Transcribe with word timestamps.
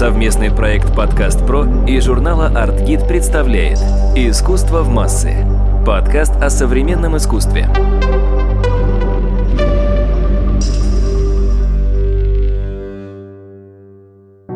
Совместный 0.00 0.50
проект 0.50 0.96
«Подкаст 0.96 1.46
Про» 1.46 1.84
и 1.86 2.00
журнала 2.00 2.46
«Артгид» 2.46 3.06
представляет 3.06 3.76
«Искусство 4.16 4.82
в 4.82 4.88
массы»– 4.88 5.46
подкаст 5.86 6.32
о 6.36 6.48
современном 6.48 7.18
искусстве. 7.18 7.68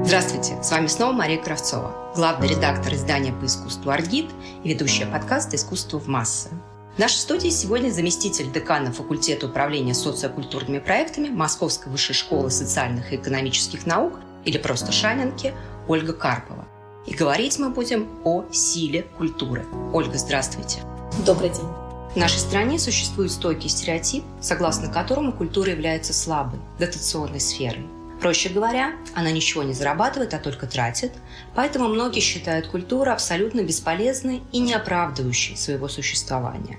Здравствуйте, 0.02 0.54
с 0.62 0.70
вами 0.70 0.86
снова 0.86 1.12
Мария 1.12 1.36
Кравцова, 1.36 1.92
главный 2.16 2.48
редактор 2.48 2.94
издания 2.94 3.34
по 3.34 3.44
искусству 3.44 3.90
«Артгид» 3.90 4.30
и 4.62 4.70
ведущая 4.70 5.04
подкаста 5.04 5.56
«Искусство 5.56 6.00
в 6.00 6.08
массы». 6.08 6.48
В 6.96 6.98
нашей 6.98 7.16
студии 7.16 7.50
сегодня 7.50 7.90
заместитель 7.90 8.50
декана 8.50 8.92
факультета 8.92 9.44
управления 9.44 9.92
социокультурными 9.92 10.78
проектами 10.78 11.28
Московской 11.28 11.92
высшей 11.92 12.14
школы 12.14 12.50
социальных 12.50 13.12
и 13.12 13.16
экономических 13.16 13.84
наук 13.84 14.14
или 14.44 14.58
просто 14.58 14.92
Шанинки 14.92 15.54
Ольга 15.88 16.12
Карпова. 16.12 16.66
И 17.06 17.14
говорить 17.14 17.58
мы 17.58 17.70
будем 17.70 18.08
о 18.24 18.44
силе 18.50 19.02
культуры. 19.18 19.66
Ольга, 19.92 20.16
здравствуйте. 20.16 20.80
Добрый 21.26 21.50
день. 21.50 21.68
В 22.14 22.16
нашей 22.16 22.38
стране 22.38 22.78
существует 22.78 23.32
стойкий 23.32 23.68
стереотип, 23.68 24.24
согласно 24.40 24.90
которому 24.90 25.32
культура 25.32 25.70
является 25.70 26.14
слабой, 26.14 26.60
дотационной 26.78 27.40
сферой. 27.40 27.86
Проще 28.20 28.48
говоря, 28.48 28.92
она 29.14 29.30
ничего 29.32 29.64
не 29.64 29.74
зарабатывает, 29.74 30.32
а 30.32 30.38
только 30.38 30.66
тратит, 30.66 31.12
поэтому 31.54 31.88
многие 31.88 32.20
считают 32.20 32.68
культуру 32.68 33.10
абсолютно 33.10 33.60
бесполезной 33.62 34.42
и 34.52 34.60
не 34.60 34.72
оправдывающей 34.72 35.56
своего 35.56 35.88
существования. 35.88 36.78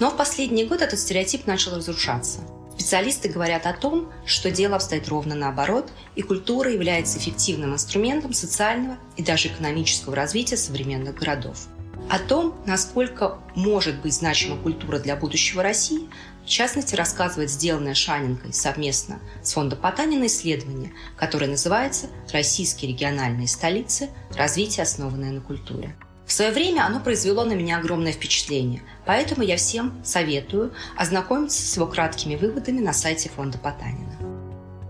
Но 0.00 0.10
в 0.10 0.16
последний 0.16 0.64
год 0.64 0.82
этот 0.82 0.98
стереотип 0.98 1.46
начал 1.46 1.76
разрушаться. 1.76 2.40
Специалисты 2.76 3.30
говорят 3.30 3.66
о 3.66 3.72
том, 3.72 4.12
что 4.26 4.50
дело 4.50 4.76
обстоит 4.76 5.08
ровно 5.08 5.34
наоборот, 5.34 5.90
и 6.14 6.20
культура 6.20 6.70
является 6.70 7.18
эффективным 7.18 7.72
инструментом 7.72 8.34
социального 8.34 8.98
и 9.16 9.22
даже 9.22 9.48
экономического 9.48 10.14
развития 10.14 10.58
современных 10.58 11.14
городов. 11.14 11.68
О 12.10 12.18
том, 12.18 12.54
насколько 12.66 13.38
может 13.54 14.02
быть 14.02 14.12
значима 14.12 14.58
культура 14.58 14.98
для 14.98 15.16
будущего 15.16 15.62
России, 15.62 16.10
в 16.44 16.48
частности, 16.48 16.94
рассказывает 16.94 17.50
сделанное 17.50 17.94
Шаненкой 17.94 18.52
совместно 18.52 19.20
с 19.42 19.54
фондом 19.54 19.80
Потанина 19.80 20.26
исследование, 20.26 20.92
которое 21.16 21.48
называется 21.48 22.08
«Российские 22.30 22.92
региональные 22.92 23.48
столицы. 23.48 24.10
Развитие, 24.36 24.82
основанное 24.82 25.32
на 25.32 25.40
культуре». 25.40 25.96
В 26.26 26.32
свое 26.32 26.50
время 26.50 26.84
оно 26.84 26.98
произвело 26.98 27.44
на 27.44 27.52
меня 27.52 27.78
огромное 27.78 28.10
впечатление, 28.10 28.82
поэтому 29.06 29.44
я 29.44 29.56
всем 29.56 29.94
советую 30.04 30.72
ознакомиться 30.96 31.62
с 31.62 31.76
его 31.76 31.86
краткими 31.86 32.34
выводами 32.34 32.80
на 32.80 32.92
сайте 32.92 33.28
фонда 33.28 33.58
Потанина. 33.58 34.16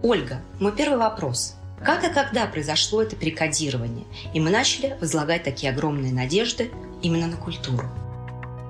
Ольга, 0.02 0.40
мой 0.60 0.72
первый 0.72 0.98
вопрос. 0.98 1.54
Как 1.84 2.04
и 2.04 2.12
когда 2.12 2.46
произошло 2.46 3.02
это 3.02 3.16
перекодирование, 3.16 4.06
и 4.32 4.40
мы 4.40 4.48
начали 4.48 4.96
возлагать 4.98 5.44
такие 5.44 5.70
огромные 5.70 6.12
надежды 6.12 6.70
именно 7.02 7.26
на 7.26 7.36
культуру? 7.36 7.86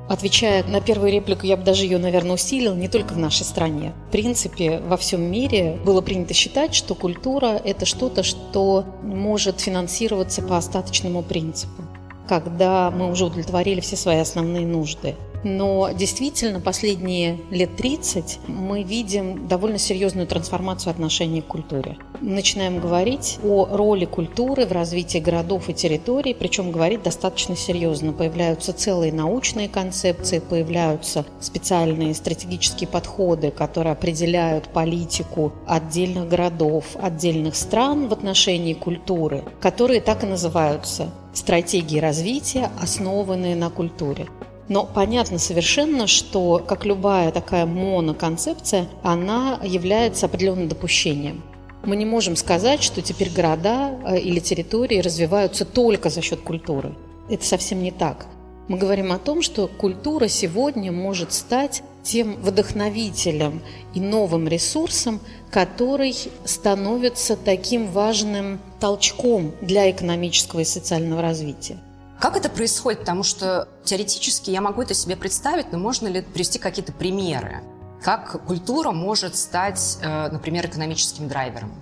Отвечая 0.09 0.65
на 0.65 0.81
первую 0.81 1.13
реплику, 1.13 1.47
я 1.47 1.57
бы 1.57 1.63
даже 1.63 1.85
ее, 1.85 1.99
наверное, 1.99 2.35
усилил 2.35 2.75
не 2.75 2.89
только 2.89 3.15
в 3.15 3.19
нашей 3.19 3.45
стране. 3.45 3.93
В 4.09 4.13
принципе, 4.13 4.79
во 4.81 4.97
всем 4.97 5.23
мире 5.23 5.79
было 5.85 6.01
принято 6.01 6.35
считать, 6.35 6.75
что 6.75 6.97
культура– 6.97 7.61
это 7.65 7.87
что-то, 7.87 8.25
что 8.25 8.85
может 9.03 9.61
финансироваться 9.61 10.43
по 10.43 10.57
остаточному 10.57 11.23
принципу 11.23 11.86
когда 12.29 12.91
мы 12.91 13.11
уже 13.11 13.25
удовлетворили 13.25 13.81
все 13.81 13.97
свои 13.97 14.19
основные 14.19 14.67
нужды. 14.67 15.15
Но 15.45 15.91
действительно, 15.93 16.59
последние 16.59 17.39
лет 17.51 17.77
30 17.77 18.41
мы 18.49 18.83
видим 18.83 19.47
довольно 19.47 19.79
серьезную 19.79 20.27
трансформацию 20.27 20.91
отношений 20.91 21.41
к 21.41 21.47
культуре. 21.47 21.99
Начинаем 22.21 22.81
говорить 22.81 23.39
о 23.45 23.67
роли 23.71 24.07
культуры 24.07 24.67
в 24.67 24.73
развитии 24.73 25.19
городов 25.19 25.69
и 25.69 25.75
территорий, 25.75 26.35
причем 26.35 26.73
говорить 26.73 27.05
достаточно 27.05 27.55
серьезно. 27.55 28.13
Появляются 28.13 28.73
целые 28.73 29.13
научные 29.13 29.69
концепции, 29.69 30.41
появляются 30.41 31.25
специальные 31.41 32.15
стратегические 32.15 32.89
подходы, 32.89 33.53
которые 33.53 33.93
определяют 33.93 34.69
политику 34.69 35.53
отдельных 35.67 36.29
городов, 36.29 36.97
отдельных 37.01 37.55
стран 37.55 38.09
в 38.09 38.13
отношении 38.13 38.75
культуры, 38.75 39.45
которые 39.61 40.01
так 40.01 40.25
и 40.25 40.27
называются 40.27 41.13
стратегии 41.37 41.99
развития, 41.99 42.71
основанные 42.81 43.57
на 43.57 43.71
культуре. 43.71 44.27
Но 44.69 44.85
понятно 44.85 45.39
совершенно, 45.39 46.07
что, 46.07 46.63
как 46.67 46.85
любая 46.85 47.31
такая 47.31 47.67
моноконцепция, 47.67 48.89
она 49.03 49.61
является 49.63 50.27
определенным 50.27 50.69
допущением. 50.69 51.43
Мы 51.85 51.95
не 51.95 52.05
можем 52.05 52.35
сказать, 52.35 52.83
что 52.83 53.01
теперь 53.01 53.31
города 53.31 53.97
э, 54.05 54.19
или 54.19 54.41
территории 54.41 54.99
развиваются 54.99 55.65
только 55.65 56.11
за 56.11 56.21
счет 56.21 56.41
культуры. 56.41 56.97
Это 57.29 57.45
совсем 57.45 57.81
не 57.83 57.93
так. 57.93 58.27
Мы 58.67 58.79
говорим 58.79 59.13
о 59.13 59.19
том, 59.19 59.43
что 59.43 59.69
культура 59.69 60.27
сегодня 60.27 60.91
может 60.91 61.33
стать 61.33 61.83
тем 62.07 62.37
вдохновителем 62.37 63.63
и 63.93 64.01
новым 64.01 64.47
ресурсом, 64.47 65.21
который 65.51 66.17
становится 66.45 67.37
таким 67.37 67.91
важным 67.91 68.61
толчком 68.79 69.53
для 69.61 69.91
экономического 69.91 70.61
и 70.61 70.65
социального 70.65 71.21
развития. 71.21 71.79
Как 72.21 72.37
это 72.37 72.49
происходит? 72.49 73.01
Потому 73.01 73.25
что 73.25 73.69
теоретически 73.85 74.51
я 74.51 74.61
могу 74.61 74.83
это 74.83 74.95
себе 74.95 75.17
представить, 75.17 75.73
но 75.73 75.79
можно 75.79 76.07
ли 76.07 76.23
привести 76.23 76.59
какие-то 76.59 76.93
примеры? 76.93 77.63
Как 78.03 78.45
культура 78.47 78.93
может 78.93 79.37
стать, 79.37 79.99
э, 80.01 80.29
например, 80.31 80.67
экономическим 80.67 81.29
драйвером? 81.29 81.75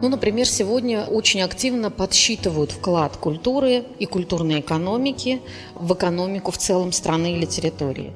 Ну, 0.00 0.08
например, 0.08 0.46
сегодня 0.46 1.04
очень 1.04 1.42
активно 1.42 1.90
подсчитывают 1.90 2.72
вклад 2.72 3.16
культуры 3.16 3.84
и 3.98 4.06
культурной 4.06 4.60
экономики 4.60 5.42
в 5.74 5.92
экономику 5.92 6.50
в 6.52 6.58
целом 6.58 6.92
страны 6.92 7.36
или 7.36 7.46
территории 7.46 8.12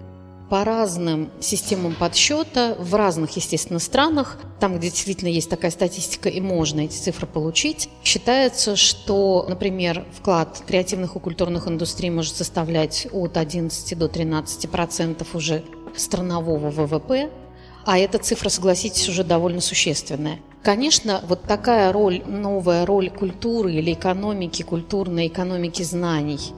по 0.48 0.64
разным 0.64 1.30
системам 1.40 1.94
подсчета 1.94 2.76
в 2.78 2.94
разных, 2.94 3.34
естественно, 3.36 3.80
странах, 3.80 4.38
там, 4.60 4.78
где 4.78 4.90
действительно 4.90 5.28
есть 5.28 5.50
такая 5.50 5.70
статистика 5.70 6.28
и 6.28 6.40
можно 6.40 6.80
эти 6.80 6.96
цифры 6.96 7.26
получить, 7.26 7.88
считается, 8.04 8.76
что, 8.76 9.44
например, 9.48 10.04
вклад 10.12 10.62
креативных 10.66 11.16
и 11.16 11.20
культурных 11.20 11.66
индустрий 11.66 12.10
может 12.10 12.36
составлять 12.36 13.08
от 13.12 13.36
11 13.36 13.98
до 13.98 14.08
13 14.08 14.70
процентов 14.70 15.34
уже 15.34 15.64
странового 15.96 16.70
ВВП, 16.70 17.30
а 17.84 17.98
эта 17.98 18.18
цифра, 18.18 18.48
согласитесь, 18.48 19.08
уже 19.08 19.24
довольно 19.24 19.60
существенная. 19.60 20.40
Конечно, 20.62 21.24
вот 21.28 21.42
такая 21.42 21.92
роль, 21.92 22.22
новая 22.26 22.84
роль 22.84 23.10
культуры 23.10 23.72
или 23.72 23.92
экономики, 23.92 24.62
культурной 24.62 25.26
экономики 25.26 25.82
знаний– 25.82 26.40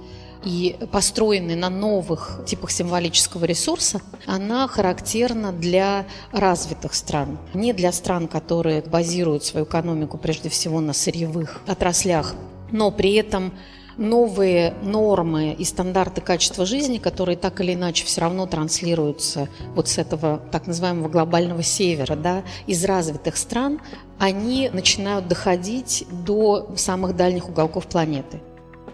и 0.44 0.76
построенной 0.92 1.56
на 1.56 1.68
новых 1.68 2.40
типах 2.46 2.70
символического 2.70 3.44
ресурса, 3.44 4.00
она 4.26 4.68
характерна 4.68 5.52
для 5.52 6.06
развитых 6.32 6.94
стран, 6.94 7.38
не 7.54 7.72
для 7.72 7.92
стран, 7.92 8.28
которые 8.28 8.82
базируют 8.82 9.44
свою 9.44 9.66
экономику 9.66 10.18
прежде 10.18 10.48
всего 10.48 10.80
на 10.80 10.92
сырьевых 10.92 11.60
отраслях, 11.66 12.34
но 12.70 12.90
при 12.90 13.14
этом 13.14 13.52
новые 13.96 14.74
нормы 14.82 15.52
и 15.52 15.64
стандарты 15.64 16.20
качества 16.20 16.64
жизни, 16.64 16.98
которые 16.98 17.36
так 17.36 17.60
или 17.60 17.74
иначе 17.74 18.06
все 18.06 18.20
равно 18.20 18.46
транслируются 18.46 19.48
вот 19.74 19.88
с 19.88 19.98
этого 19.98 20.40
так 20.52 20.66
называемого 20.66 21.08
глобального 21.08 21.62
севера, 21.62 22.14
да, 22.14 22.44
из 22.66 22.84
развитых 22.84 23.36
стран, 23.36 23.80
они 24.18 24.70
начинают 24.72 25.26
доходить 25.26 26.06
до 26.24 26.70
самых 26.76 27.16
дальних 27.16 27.48
уголков 27.48 27.86
планеты 27.86 28.40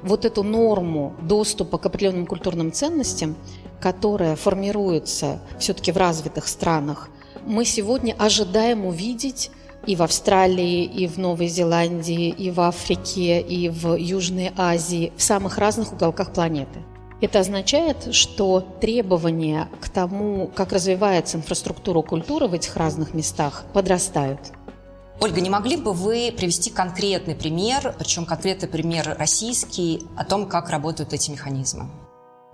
вот 0.04 0.24
эту 0.24 0.42
норму 0.42 1.14
доступа 1.22 1.78
к 1.78 1.86
определенным 1.86 2.26
культурным 2.26 2.72
ценностям, 2.72 3.36
которая 3.80 4.36
формируется 4.36 5.40
все-таки 5.58 5.92
в 5.92 5.96
развитых 5.96 6.46
странах, 6.46 7.08
мы 7.46 7.64
сегодня 7.64 8.14
ожидаем 8.18 8.86
увидеть 8.86 9.50
и 9.86 9.96
в 9.96 10.02
Австралии, 10.02 10.84
и 10.84 11.06
в 11.06 11.18
Новой 11.18 11.48
Зеландии, 11.48 12.28
и 12.28 12.50
в 12.50 12.60
Африке, 12.60 13.40
и 13.40 13.68
в 13.68 13.96
Южной 13.96 14.52
Азии, 14.56 15.12
в 15.16 15.22
самых 15.22 15.58
разных 15.58 15.92
уголках 15.92 16.32
планеты. 16.32 16.80
Это 17.20 17.40
означает, 17.40 18.14
что 18.14 18.60
требования 18.80 19.68
к 19.80 19.88
тому, 19.88 20.50
как 20.54 20.72
развивается 20.72 21.38
инфраструктура 21.38 22.02
культуры 22.02 22.48
в 22.48 22.54
этих 22.54 22.76
разных 22.76 23.14
местах, 23.14 23.64
подрастают. 23.72 24.40
Ольга, 25.20 25.40
не 25.40 25.48
могли 25.48 25.76
бы 25.76 25.92
вы 25.92 26.34
привести 26.36 26.70
конкретный 26.70 27.34
пример, 27.34 27.94
причем 27.98 28.26
конкретный 28.26 28.68
пример 28.68 29.16
российский, 29.18 30.02
о 30.16 30.24
том, 30.24 30.46
как 30.46 30.70
работают 30.70 31.12
эти 31.12 31.30
механизмы? 31.30 31.88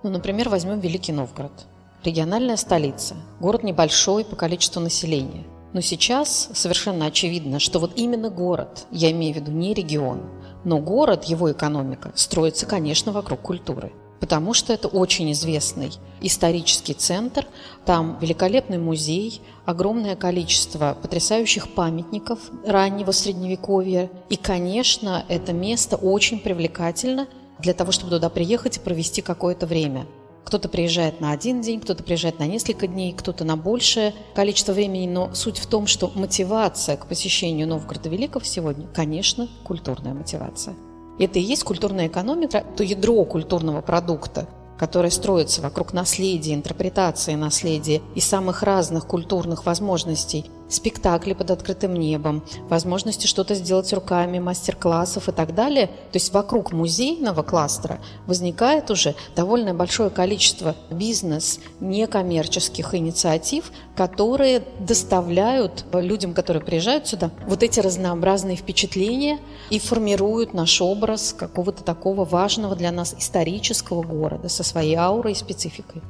Ну, 0.03 0.09
например, 0.09 0.49
возьмем 0.49 0.79
Великий 0.79 1.11
Новгород. 1.11 1.65
Региональная 2.03 2.57
столица, 2.57 3.15
город 3.39 3.63
небольшой 3.63 4.25
по 4.25 4.35
количеству 4.35 4.81
населения. 4.81 5.43
Но 5.73 5.81
сейчас 5.81 6.49
совершенно 6.53 7.05
очевидно, 7.05 7.59
что 7.59 7.79
вот 7.79 7.93
именно 7.95 8.29
город, 8.29 8.87
я 8.91 9.11
имею 9.11 9.33
в 9.33 9.37
виду 9.37 9.51
не 9.51 9.73
регион, 9.73 10.29
но 10.63 10.79
город, 10.79 11.25
его 11.25 11.51
экономика, 11.51 12.11
строится, 12.15 12.65
конечно, 12.65 13.11
вокруг 13.11 13.41
культуры. 13.41 13.91
Потому 14.21 14.53
что 14.53 14.71
это 14.71 14.87
очень 14.87 15.31
известный 15.33 15.91
исторический 16.21 16.93
центр, 16.93 17.45
там 17.85 18.17
великолепный 18.21 18.77
музей, 18.77 19.41
огромное 19.65 20.15
количество 20.15 20.95
потрясающих 21.01 21.73
памятников 21.73 22.39
раннего 22.65 23.11
средневековья. 23.11 24.09
И, 24.29 24.37
конечно, 24.37 25.25
это 25.27 25.51
место 25.51 25.97
очень 25.97 26.39
привлекательно 26.39 27.27
для 27.59 27.73
того, 27.73 27.91
чтобы 27.91 28.11
туда 28.11 28.29
приехать 28.29 28.77
и 28.77 28.79
провести 28.79 29.21
какое-то 29.21 29.65
время. 29.65 30.05
Кто-то 30.45 30.69
приезжает 30.69 31.19
на 31.19 31.31
один 31.31 31.61
день, 31.61 31.79
кто-то 31.79 32.03
приезжает 32.03 32.37
на 32.37 32.45
несколько 32.45 32.85
дней, 32.85 33.13
кто-то 33.13 33.43
на 33.43 33.57
большее 33.57 34.13
количество 34.35 34.73
времени, 34.73 35.07
но 35.07 35.33
суть 35.33 35.57
в 35.57 35.65
том, 35.65 35.87
что 35.87 36.11
мотивация 36.13 36.95
к 36.97 37.07
посещению 37.07 37.67
Новгорода 37.67 38.09
Великого 38.09 38.45
сегодня, 38.45 38.87
конечно, 38.87 39.47
культурная 39.63 40.13
мотивация. 40.13 40.75
Это 41.21 41.37
и 41.37 41.43
есть 41.43 41.63
культурная 41.63 42.07
экономика, 42.07 42.65
то 42.75 42.83
ядро 42.83 43.23
культурного 43.25 43.81
продукта, 43.81 44.47
которое 44.79 45.11
строится 45.11 45.61
вокруг 45.61 45.93
наследия, 45.93 46.55
интерпретации 46.55 47.35
наследия 47.35 48.01
и 48.15 48.19
самых 48.19 48.63
разных 48.63 49.05
культурных 49.05 49.65
возможностей– 49.67 50.45
спектакли 50.71 51.33
под 51.33 51.51
открытым 51.51 51.95
небом, 51.95 52.43
возможности 52.69 53.27
что-то 53.27 53.55
сделать 53.55 53.91
руками, 53.93 54.39
мастер-классов 54.39 55.29
и 55.29 55.31
так 55.31 55.53
далее. 55.53 55.87
То 55.87 56.15
есть 56.15 56.33
вокруг 56.33 56.71
музейного 56.71 57.43
кластера 57.43 57.99
возникает 58.25 58.89
уже 58.89 59.15
довольно 59.35 59.73
большое 59.73 60.09
количество 60.09 60.75
бизнес, 60.89 61.59
некоммерческих 61.79 62.95
инициатив, 62.95 63.71
которые 63.95 64.63
доставляют 64.79 65.85
людям, 65.93 66.33
которые 66.33 66.63
приезжают 66.63 67.07
сюда, 67.07 67.31
вот 67.45 67.63
эти 67.63 67.79
разнообразные 67.79 68.55
впечатления 68.55 69.39
и 69.69 69.79
формируют 69.79 70.53
наш 70.53 70.81
образ 70.81 71.35
какого-то 71.37 71.83
такого 71.83 72.25
важного 72.25 72.75
для 72.75 72.91
нас 72.91 73.13
исторического 73.17 74.03
города 74.03 74.49
со 74.49 74.63
своей 74.63 74.95
аурой 74.95 75.33
и 75.33 75.35
спецификой. 75.35 76.01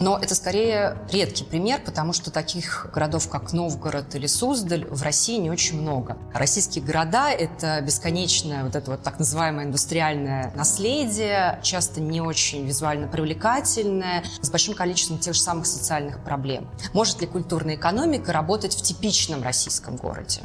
Но 0.00 0.18
это 0.18 0.34
скорее 0.34 0.96
редкий 1.10 1.44
пример, 1.44 1.80
потому 1.84 2.12
что 2.12 2.30
таких 2.30 2.88
городов, 2.94 3.28
как 3.28 3.52
Новгород 3.52 4.14
или 4.14 4.26
Суздаль, 4.26 4.86
в 4.86 5.02
России 5.02 5.38
не 5.38 5.50
очень 5.50 5.80
много. 5.80 6.16
Российские 6.32 6.84
города– 6.84 7.30
это 7.32 7.80
бесконечное 7.80 8.64
вот 8.64 8.76
это 8.76 8.92
вот 8.92 9.02
так 9.02 9.18
называемое 9.18 9.66
индустриальное 9.66 10.52
наследие, 10.54 11.58
часто 11.62 12.00
не 12.00 12.20
очень 12.20 12.64
визуально 12.64 13.08
привлекательное, 13.08 14.24
с 14.40 14.50
большим 14.50 14.74
количеством 14.74 15.18
тех 15.18 15.34
же 15.34 15.40
самых 15.40 15.66
социальных 15.66 16.22
проблем. 16.22 16.68
Может 16.92 17.20
ли 17.20 17.26
культурная 17.26 17.76
экономика 17.76 18.32
работать 18.32 18.74
в 18.74 18.82
типичном 18.82 19.42
российском 19.42 19.96
городе? 19.96 20.40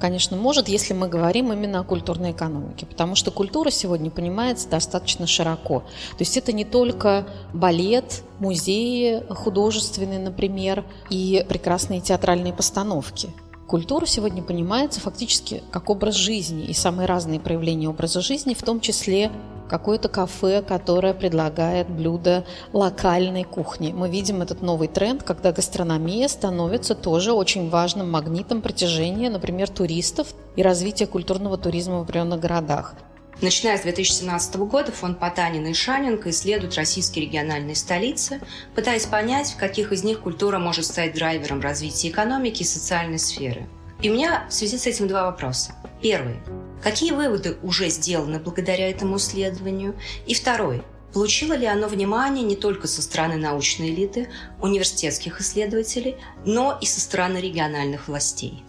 Конечно, 0.00 0.34
может, 0.34 0.68
если 0.68 0.94
мы 0.94 1.08
говорим 1.08 1.52
именно 1.52 1.80
о 1.80 1.84
культурной 1.84 2.32
экономике, 2.32 2.86
потому 2.86 3.14
что 3.14 3.30
культура 3.30 3.70
сегодня 3.70 4.10
понимается 4.10 4.66
достаточно 4.68 5.26
широко. 5.26 5.80
То 5.80 6.20
есть 6.20 6.38
это 6.38 6.52
не 6.52 6.64
только 6.64 7.26
балет, 7.52 8.22
музеи 8.38 9.22
художественные, 9.28 10.18
например, 10.18 10.84
и 11.10 11.44
прекрасные 11.46 12.00
театральные 12.00 12.54
постановки. 12.54 13.28
Культура 13.70 14.04
сегодня 14.04 14.42
понимается 14.42 14.98
фактически 14.98 15.62
как 15.70 15.90
образ 15.90 16.16
жизни 16.16 16.64
и 16.64 16.72
самые 16.72 17.06
разные 17.06 17.38
проявления 17.38 17.88
образа 17.88 18.20
жизни, 18.20 18.52
в 18.52 18.62
том 18.64 18.80
числе 18.80 19.30
какое-то 19.68 20.08
кафе, 20.08 20.60
которое 20.60 21.14
предлагает 21.14 21.88
блюда 21.88 22.44
локальной 22.72 23.44
кухни. 23.44 23.92
Мы 23.92 24.10
видим 24.10 24.42
этот 24.42 24.60
новый 24.60 24.88
тренд, 24.88 25.22
когда 25.22 25.52
гастрономия 25.52 26.26
становится 26.26 26.96
тоже 26.96 27.32
очень 27.32 27.70
важным 27.70 28.10
магнитом 28.10 28.60
притяжения, 28.60 29.30
например, 29.30 29.68
туристов 29.68 30.34
и 30.56 30.64
развития 30.64 31.06
культурного 31.06 31.56
туризма 31.56 31.98
в 31.98 32.02
определенных 32.02 32.40
городах. 32.40 32.96
Начиная 33.40 33.78
с 33.78 33.82
2017 33.82 34.56
года 34.56 34.92
фонд 34.92 35.18
Потанина 35.18 35.68
и 35.68 35.74
Шаненко 35.74 36.28
исследуют 36.30 36.74
российские 36.74 37.24
региональные 37.24 37.74
столицы, 37.74 38.40
пытаясь 38.74 39.06
понять, 39.06 39.52
в 39.52 39.56
каких 39.56 39.92
из 39.92 40.04
них 40.04 40.20
культура 40.20 40.58
может 40.58 40.84
стать 40.84 41.14
драйвером 41.14 41.60
развития 41.60 42.10
экономики 42.10 42.62
и 42.62 42.66
социальной 42.66 43.18
сферы. 43.18 43.66
И 44.02 44.10
у 44.10 44.14
меня 44.14 44.46
в 44.48 44.52
связи 44.52 44.76
с 44.76 44.86
этим 44.86 45.08
два 45.08 45.24
вопроса. 45.24 45.74
Первый. 46.02 46.36
Какие 46.82 47.12
выводы 47.12 47.56
уже 47.62 47.88
сделаны 47.88 48.38
благодаря 48.38 48.88
этому 48.88 49.16
исследованию? 49.16 49.94
И 50.26 50.34
второй. 50.34 50.82
Получило 51.12 51.54
ли 51.54 51.66
оно 51.66 51.88
внимание 51.88 52.44
не 52.44 52.56
только 52.56 52.86
со 52.86 53.02
стороны 53.02 53.36
научной 53.36 53.90
элиты, 53.90 54.28
университетских 54.60 55.40
исследователей, 55.40 56.16
но 56.44 56.78
и 56.80 56.86
со 56.86 57.00
стороны 57.00 57.38
региональных 57.38 58.08
властей? 58.08 58.62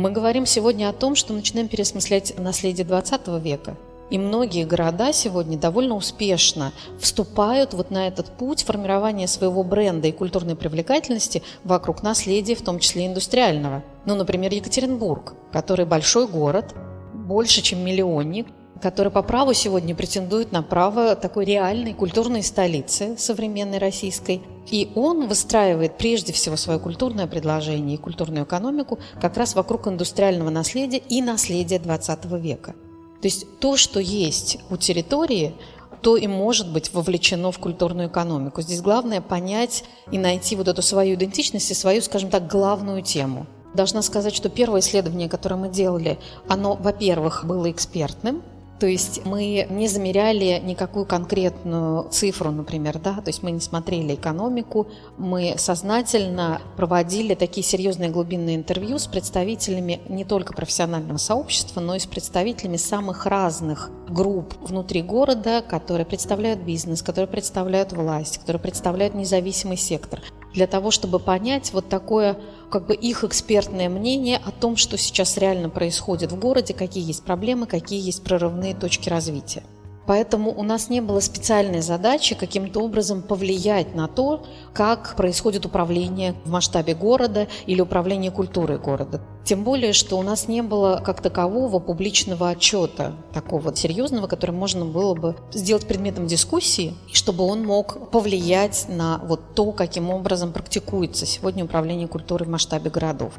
Мы 0.00 0.10
говорим 0.12 0.46
сегодня 0.46 0.88
о 0.88 0.94
том, 0.94 1.14
что 1.14 1.34
начинаем 1.34 1.68
переосмыслять 1.68 2.32
наследие 2.38 2.86
XX 2.86 3.38
века– 3.38 3.76
и 4.10 4.18
многие 4.18 4.64
города 4.64 5.12
сегодня 5.12 5.56
довольно 5.56 5.94
успешно 5.94 6.72
вступают 6.98 7.74
вот 7.74 7.92
на 7.92 8.08
этот 8.08 8.26
путь 8.26 8.64
формирования 8.64 9.28
своего 9.28 9.62
бренда 9.62 10.08
и 10.08 10.12
культурной 10.12 10.56
привлекательности 10.56 11.44
вокруг 11.62 12.02
наследия, 12.02 12.56
в 12.56 12.62
том 12.62 12.80
числе 12.80 13.06
индустриального. 13.06 13.84
Ну, 14.06 14.16
например, 14.16 14.52
Екатеринбург, 14.52 15.34
который 15.52 15.86
большой 15.86 16.26
город, 16.26 16.74
больше, 17.14 17.62
чем 17.62 17.84
миллионник, 17.84 18.48
который 18.80 19.12
по 19.12 19.22
праву 19.22 19.52
сегодня 19.52 19.94
претендует 19.94 20.52
на 20.52 20.62
право 20.62 21.14
такой 21.14 21.44
реальной 21.44 21.94
культурной 21.94 22.42
столицы 22.42 23.16
современной 23.18 23.78
российской. 23.78 24.42
И 24.70 24.90
он 24.94 25.26
выстраивает 25.28 25.98
прежде 25.98 26.32
всего 26.32 26.56
свое 26.56 26.78
культурное 26.78 27.26
предложение 27.26 27.96
и 27.96 28.00
культурную 28.00 28.44
экономику 28.44 28.98
как 29.20 29.36
раз 29.36 29.54
вокруг 29.54 29.88
индустриального 29.88 30.50
наследия 30.50 30.98
и 30.98 31.22
наследия 31.22 31.78
XX 31.78 32.38
века. 32.40 32.74
То 33.20 33.26
есть 33.26 33.46
то, 33.58 33.76
что 33.76 34.00
есть 34.00 34.58
у 34.70 34.76
территории, 34.76 35.54
то 36.00 36.16
и 36.16 36.26
может 36.26 36.72
быть 36.72 36.94
вовлечено 36.94 37.52
в 37.52 37.58
культурную 37.58 38.08
экономику. 38.08 38.62
Здесь 38.62 38.80
главное 38.80 39.20
понять 39.20 39.84
и 40.10 40.18
найти 40.18 40.56
вот 40.56 40.68
эту 40.68 40.80
свою 40.80 41.16
идентичность 41.16 41.70
и 41.70 41.74
свою, 41.74 42.00
скажем 42.00 42.30
так, 42.30 42.46
главную 42.46 43.02
тему. 43.02 43.46
Должна 43.74 44.00
сказать, 44.02 44.34
что 44.34 44.48
первое 44.48 44.80
исследование, 44.80 45.28
которое 45.28 45.56
мы 45.56 45.68
делали, 45.68 46.18
оно, 46.48 46.74
во-первых, 46.74 47.44
было 47.44 47.70
экспертным, 47.70 48.42
то 48.80 48.86
есть 48.86 49.26
мы 49.26 49.66
не 49.68 49.88
замеряли 49.88 50.58
никакую 50.64 51.04
конкретную 51.04 52.08
цифру, 52.10 52.50
например, 52.50 52.98
да, 52.98 53.20
то 53.20 53.28
есть 53.28 53.42
мы 53.42 53.50
не 53.50 53.60
смотрели 53.60 54.14
экономику, 54.14 54.88
мы 55.18 55.54
сознательно 55.58 56.62
проводили 56.76 57.34
такие 57.34 57.62
серьезные 57.62 58.08
глубинные 58.08 58.56
интервью 58.56 58.98
с 58.98 59.06
представителями 59.06 60.00
не 60.08 60.24
только 60.24 60.54
профессионального 60.54 61.18
сообщества, 61.18 61.80
но 61.80 61.94
и 61.94 61.98
с 61.98 62.06
представителями 62.06 62.78
самых 62.78 63.26
разных 63.26 63.90
групп 64.08 64.54
внутри 64.62 65.02
города, 65.02 65.60
которые 65.60 66.06
представляют 66.06 66.60
бизнес, 66.60 67.02
которые 67.02 67.28
представляют 67.28 67.92
власть, 67.92 68.38
которые 68.38 68.60
представляют 68.60 69.14
независимый 69.14 69.76
сектор 69.76 70.20
для 70.54 70.66
того, 70.66 70.90
чтобы 70.90 71.18
понять 71.18 71.72
вот 71.72 71.88
такое 71.88 72.38
как 72.70 72.86
бы 72.86 72.94
их 72.94 73.24
экспертное 73.24 73.88
мнение 73.88 74.40
о 74.44 74.50
том, 74.50 74.76
что 74.76 74.96
сейчас 74.96 75.36
реально 75.36 75.70
происходит 75.70 76.32
в 76.32 76.38
городе, 76.38 76.74
какие 76.74 77.06
есть 77.06 77.24
проблемы, 77.24 77.66
какие 77.66 78.00
есть 78.00 78.22
прорывные 78.22 78.74
точки 78.74 79.08
развития. 79.08 79.62
Поэтому 80.10 80.52
у 80.52 80.64
нас 80.64 80.88
не 80.88 81.00
было 81.00 81.20
специальной 81.20 81.82
задачи 81.82 82.34
каким-то 82.34 82.80
образом 82.80 83.22
повлиять 83.22 83.94
на 83.94 84.08
то, 84.08 84.44
как 84.72 85.14
происходит 85.14 85.66
управление 85.66 86.34
в 86.44 86.50
масштабе 86.50 86.96
города 86.96 87.46
или 87.66 87.80
управление 87.80 88.32
культурой 88.32 88.80
города. 88.80 89.20
Тем 89.44 89.62
более, 89.62 89.92
что 89.92 90.18
у 90.18 90.22
нас 90.22 90.48
не 90.48 90.62
было 90.62 91.00
как 91.04 91.22
такового 91.22 91.78
публичного 91.78 92.48
отчета, 92.48 93.14
такого 93.32 93.72
серьезного, 93.76 94.26
который 94.26 94.50
можно 94.50 94.84
было 94.84 95.14
бы 95.14 95.36
сделать 95.52 95.86
предметом 95.86 96.26
дискуссии, 96.26 96.96
чтобы 97.12 97.44
он 97.44 97.64
мог 97.64 98.10
повлиять 98.10 98.86
на 98.88 99.18
вот 99.18 99.54
то, 99.54 99.70
каким 99.70 100.10
образом 100.10 100.52
практикуется 100.52 101.24
сегодня 101.24 101.64
управление 101.64 102.08
культурой 102.08 102.48
в 102.48 102.50
масштабе 102.50 102.90
городов. 102.90 103.34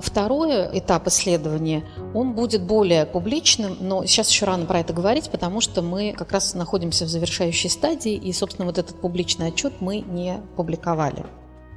Второй 0.00 0.78
этап 0.78 1.06
исследования, 1.06 1.84
он 2.14 2.32
будет 2.32 2.62
более 2.62 3.06
публичным, 3.06 3.76
но 3.80 4.04
сейчас 4.06 4.28
еще 4.28 4.44
рано 4.44 4.66
про 4.66 4.80
это 4.80 4.92
говорить, 4.92 5.30
потому 5.30 5.60
что 5.60 5.82
мы 5.82 6.12
как 6.12 6.32
раз 6.32 6.54
находимся 6.54 7.04
в 7.04 7.08
завершающей 7.08 7.70
стадии, 7.70 8.14
и, 8.14 8.32
собственно, 8.32 8.66
вот 8.66 8.78
этот 8.78 9.00
публичный 9.00 9.48
отчет 9.48 9.74
мы 9.80 10.00
не 10.00 10.40
публиковали. 10.56 11.24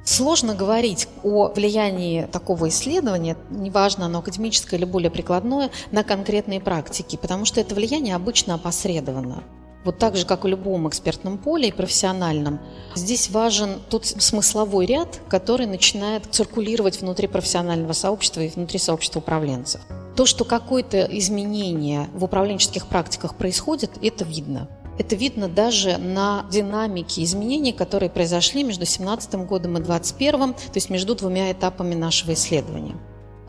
Сложно 0.04 0.54
говорить 0.54 1.06
о 1.22 1.48
влиянии 1.48 2.22
такого 2.32 2.68
исследования, 2.68 3.36
неважно, 3.50 4.06
оно 4.06 4.20
академическое 4.20 4.78
или 4.80 4.86
более 4.86 5.10
прикладное, 5.10 5.70
на 5.90 6.02
конкретные 6.02 6.60
практики, 6.60 7.16
потому 7.20 7.44
что 7.44 7.60
это 7.60 7.74
влияние 7.74 8.14
обычно 8.14 8.54
опосредовано. 8.54 9.42
Вот 9.84 9.98
так 9.98 10.16
же, 10.16 10.26
как 10.26 10.44
в 10.44 10.46
любом 10.46 10.88
экспертном 10.88 11.38
поле 11.38 11.68
и 11.68 11.72
профессиональном, 11.72 12.58
здесь 12.94 13.30
важен 13.30 13.80
тот 13.88 14.06
смысловой 14.06 14.86
ряд, 14.86 15.20
который 15.28 15.66
начинает 15.66 16.26
циркулировать 16.30 17.00
внутри 17.00 17.26
профессионального 17.28 17.92
сообщества 17.92 18.40
и 18.40 18.48
внутри 18.48 18.78
сообщества 18.78 19.20
управленцев. 19.20 19.80
То, 20.16 20.26
что 20.26 20.44
какое-то 20.44 21.02
изменение 21.04 22.08
в 22.12 22.24
управленческих 22.24 22.88
практиках 22.88 23.36
происходит, 23.36 23.92
это 24.02 24.24
видно. 24.24 24.68
Это 24.98 25.14
видно 25.14 25.48
даже 25.48 25.96
на 25.96 26.44
динамике 26.50 27.22
изменений, 27.22 27.72
которые 27.72 28.10
произошли 28.10 28.64
между 28.64 28.80
2017 28.80 29.34
годом 29.46 29.76
и 29.76 29.80
2021, 29.80 30.54
то 30.54 30.60
есть 30.74 30.90
между 30.90 31.14
двумя 31.14 31.52
этапами 31.52 31.94
нашего 31.94 32.34
исследования. 32.34 32.96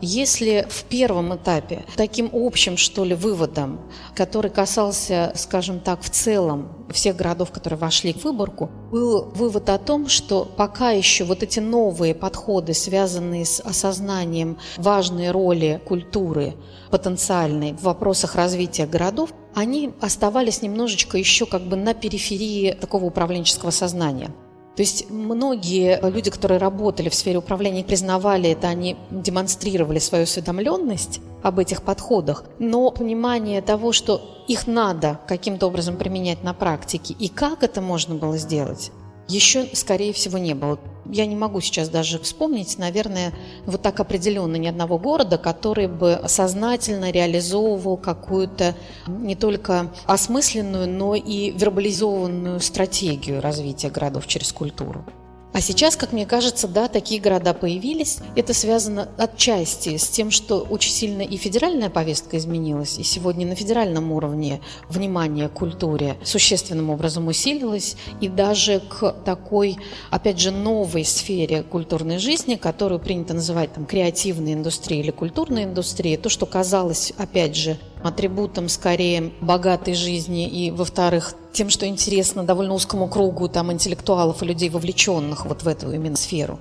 Если 0.02 0.66
в 0.70 0.84
первом 0.84 1.34
этапе 1.34 1.84
таким 1.94 2.30
общим, 2.32 2.78
что 2.78 3.04
ли, 3.04 3.14
выводом, 3.14 3.80
который 4.14 4.50
касался, 4.50 5.32
скажем 5.34 5.78
так, 5.80 6.00
в 6.00 6.08
целом 6.08 6.86
всех 6.90 7.16
городов, 7.16 7.50
которые 7.50 7.78
вошли 7.78 8.14
в 8.14 8.24
выборку, 8.24 8.70
был 8.90 9.24
вывод 9.34 9.68
о 9.68 9.76
том, 9.78 10.08
что 10.08 10.46
пока 10.56 10.90
еще 10.90 11.24
вот 11.24 11.42
эти 11.42 11.60
новые 11.60 12.14
подходы, 12.14 12.72
связанные 12.72 13.44
с 13.44 13.60
осознанием 13.60 14.58
важной 14.78 15.32
роли 15.32 15.82
культуры 15.86 16.54
потенциальной 16.90 17.74
в 17.74 17.82
вопросах 17.82 18.36
развития 18.36 18.86
городов, 18.86 19.34
они 19.54 19.92
оставались 20.00 20.62
немножечко 20.62 21.18
еще 21.18 21.44
как 21.44 21.62
бы 21.62 21.76
на 21.76 21.92
периферии 21.92 22.72
такого 22.72 23.04
управленческого 23.04 23.70
сознания. 23.70 24.32
То 24.76 24.82
есть 24.82 25.10
многие 25.10 26.00
люди, 26.10 26.30
которые 26.30 26.58
работали 26.58 27.08
в 27.08 27.14
сфере 27.14 27.38
управления, 27.38 27.84
признавали 27.84 28.50
это, 28.50 28.68
они 28.68 28.96
демонстрировали 29.10 29.98
свою 29.98 30.24
осведомленность 30.24 31.20
об 31.42 31.58
этих 31.58 31.82
подходах, 31.82 32.44
но 32.58 32.90
понимание 32.90 33.62
того, 33.62 33.92
что 33.92 34.44
их 34.46 34.66
надо 34.66 35.20
каким-то 35.26 35.66
образом 35.66 35.96
применять 35.96 36.42
на 36.42 36.54
практике 36.54 37.14
и 37.18 37.28
как 37.28 37.62
это 37.62 37.80
можно 37.80 38.14
было 38.14 38.38
сделать, 38.38 38.92
еще, 39.28 39.68
скорее 39.74 40.12
всего, 40.12 40.38
не 40.38 40.54
было. 40.54 40.78
Я 41.06 41.26
не 41.26 41.36
могу 41.36 41.60
сейчас 41.60 41.88
даже 41.88 42.18
вспомнить, 42.18 42.78
наверное, 42.78 43.32
вот 43.66 43.82
так 43.82 44.00
определенно 44.00 44.56
ни 44.56 44.66
одного 44.66 44.98
города, 44.98 45.38
который 45.38 45.86
бы 45.86 46.20
сознательно 46.26 47.10
реализовывал 47.10 47.96
какую-то 47.96 48.74
не 49.06 49.34
только 49.34 49.90
осмысленную, 50.06 50.88
но 50.88 51.14
и 51.14 51.50
вербализованную 51.50 52.60
стратегию 52.60 53.40
развития 53.40 53.90
городов 53.90 54.26
через 54.26 54.52
культуру. 54.52 55.04
А 55.52 55.60
сейчас, 55.60 55.96
как 55.96 56.12
мне 56.12 56.26
кажется, 56.26 56.68
да, 56.68 56.86
такие 56.86 57.20
города 57.20 57.54
появились. 57.54 58.18
Это 58.36 58.54
связано 58.54 59.08
отчасти 59.18 59.96
с 59.96 60.08
тем, 60.08 60.30
что 60.30 60.60
очень 60.60 60.92
сильно 60.92 61.22
и 61.22 61.36
федеральная 61.36 61.90
повестка 61.90 62.38
изменилась, 62.38 62.98
и 62.98 63.02
сегодня 63.02 63.46
на 63.46 63.56
федеральном 63.56 64.12
уровне 64.12 64.60
внимание 64.88 65.48
к 65.48 65.54
культуре 65.54 66.16
существенным 66.22 66.90
образом 66.90 67.26
усилилось, 67.26 67.96
и 68.20 68.28
даже 68.28 68.80
к 68.80 69.12
такой, 69.24 69.76
опять 70.10 70.38
же, 70.38 70.52
новой 70.52 71.04
сфере 71.04 71.64
культурной 71.64 72.18
жизни, 72.18 72.54
которую 72.54 73.00
принято 73.00 73.34
называть 73.34 73.72
там 73.72 73.86
креативной 73.86 74.54
индустрией 74.54 75.02
или 75.02 75.10
культурной 75.10 75.64
индустрией, 75.64 76.16
то, 76.16 76.28
что 76.28 76.46
казалось, 76.46 77.12
опять 77.18 77.56
же, 77.56 77.76
атрибутом 78.02 78.68
скорее 78.68 79.32
богатой 79.40 79.94
жизни 79.94 80.48
и, 80.48 80.70
во-вторых, 80.70 81.34
тем, 81.52 81.70
что 81.70 81.86
интересно 81.86 82.44
довольно 82.44 82.74
узкому 82.74 83.08
кругу 83.08 83.48
там 83.48 83.72
интеллектуалов 83.72 84.42
и 84.42 84.46
людей, 84.46 84.70
вовлеченных 84.70 85.46
вот 85.46 85.62
в 85.62 85.68
эту 85.68 85.92
именно 85.92 86.16
сферу. 86.16 86.58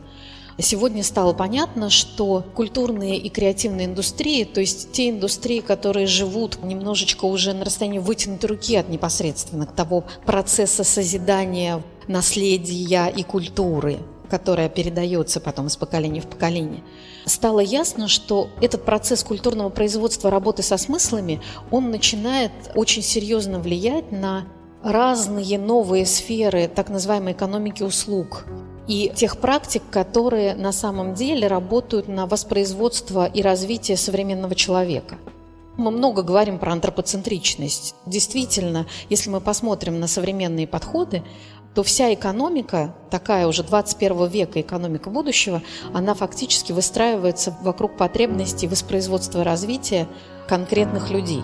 Сегодня 0.61 1.03
стало 1.03 1.33
понятно, 1.33 1.89
что 1.89 2.43
культурные 2.53 3.17
и 3.17 3.29
креативные 3.29 3.87
индустрии, 3.87 4.43
то 4.43 4.59
есть 4.59 4.91
те 4.91 5.09
индустрии, 5.09 5.61
которые 5.61 6.05
живут 6.05 6.61
немножечко 6.61 7.25
уже 7.25 7.53
на 7.53 7.63
расстоянии 7.63 7.99
вытянутой 7.99 8.49
руки 8.49 8.75
от 8.75 8.89
непосредственно 8.89 9.65
того 9.65 10.03
процесса 10.25 10.83
созидания 10.83 11.81
наследия 12.07 13.07
и 13.07 13.23
культуры, 13.23 13.99
которая 14.29 14.69
передается 14.69 15.39
потом 15.39 15.67
из 15.67 15.75
поколения 15.75 16.21
в 16.21 16.27
поколение, 16.27 16.83
стало 17.25 17.59
ясно, 17.59 18.07
что 18.07 18.49
этот 18.61 18.85
процесс 18.85 19.23
культурного 19.23 19.69
производства 19.69 20.29
работы 20.29 20.63
со 20.63 20.77
смыслами, 20.77 21.41
он 21.71 21.91
начинает 21.91 22.51
очень 22.75 23.01
серьезно 23.01 23.59
влиять 23.59 24.11
на 24.11 24.45
разные 24.83 25.57
новые 25.57 26.05
сферы 26.05 26.69
так 26.73 26.89
называемой 26.89 27.33
экономики 27.33 27.83
услуг 27.83 28.45
и 28.87 29.11
тех 29.15 29.37
практик, 29.37 29.83
которые 29.91 30.55
на 30.55 30.71
самом 30.71 31.13
деле 31.13 31.47
работают 31.47 32.07
на 32.07 32.25
воспроизводство 32.25 33.27
и 33.27 33.41
развитие 33.41 33.97
современного 33.97 34.55
человека. 34.55 35.17
Мы 35.77 35.91
много 35.91 36.23
говорим 36.23 36.59
про 36.59 36.73
антропоцентричность. 36.73 37.95
Действительно, 38.05 38.85
если 39.09 39.29
мы 39.29 39.39
посмотрим 39.39 39.99
на 39.99 40.07
современные 40.07 40.67
подходы, 40.67 41.23
то 41.75 41.83
вся 41.83 42.13
экономика, 42.13 42.93
такая 43.09 43.47
уже 43.47 43.63
21 43.63 44.27
века 44.27 44.61
экономика 44.61 45.09
будущего, 45.09 45.61
она 45.93 46.13
фактически 46.13 46.71
выстраивается 46.71 47.55
вокруг 47.61 47.97
потребностей 47.97 48.67
воспроизводства 48.67 49.41
и 49.41 49.43
развития 49.43 50.07
конкретных 50.47 51.11
людей. 51.11 51.43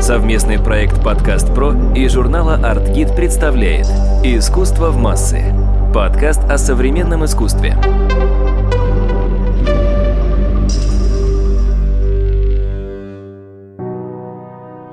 Совместный 0.00 0.58
проект 0.58 1.02
«Подкаст 1.02 1.54
Про» 1.54 1.94
и 1.94 2.08
журнала 2.08 2.54
«Артгид» 2.54 3.14
представляет 3.14 3.86
«Искусство 4.24 4.90
в 4.90 4.96
массы»– 4.96 5.54
подкаст 5.94 6.40
о 6.50 6.58
современном 6.58 7.24
искусстве. 7.24 7.76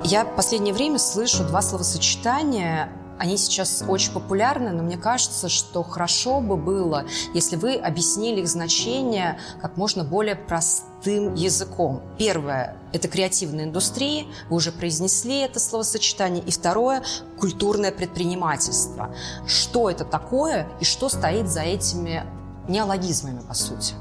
Я 0.10 0.26
в 0.26 0.36
последнее 0.36 0.74
время 0.74 0.98
слышу 0.98 1.44
два 1.44 1.62
словосочетания 1.62 2.90
они 3.20 3.38
сейчас 3.38 3.84
очень 3.88 4.12
популярны, 4.12 4.72
но 4.72 4.82
мне 4.82 4.98
кажется, 4.98 5.50
что 5.50 5.84
хорошо 5.84 6.42
бы 6.42 6.58
было, 6.58 7.06
если 7.36 7.58
вы 7.58 7.76
объяснили 7.76 8.40
их 8.42 8.48
значение 8.48 9.40
как 9.62 9.78
можно 9.78 10.04
более 10.04 10.36
простым 10.36 11.36
языком. 11.36 12.02
Первое– 12.18 12.76
это 12.92 13.08
креативная 13.08 13.66
индустрия, 13.66 14.26
вы 14.50 14.56
уже 14.56 14.72
произнесли 14.72 15.42
это 15.42 15.60
словосочетание. 15.60 16.44
И 16.44 16.50
второе– 16.50 17.04
культурное 17.40 17.92
предпринимательство. 17.92 19.14
Что 19.46 19.92
это 19.92 20.06
такое 20.06 20.68
и 20.80 20.86
что 20.86 21.10
стоит 21.10 21.50
за 21.50 21.62
этими 21.62 22.26
неологизмами, 22.68 23.42
по 23.42 23.54
сути? 23.54 23.94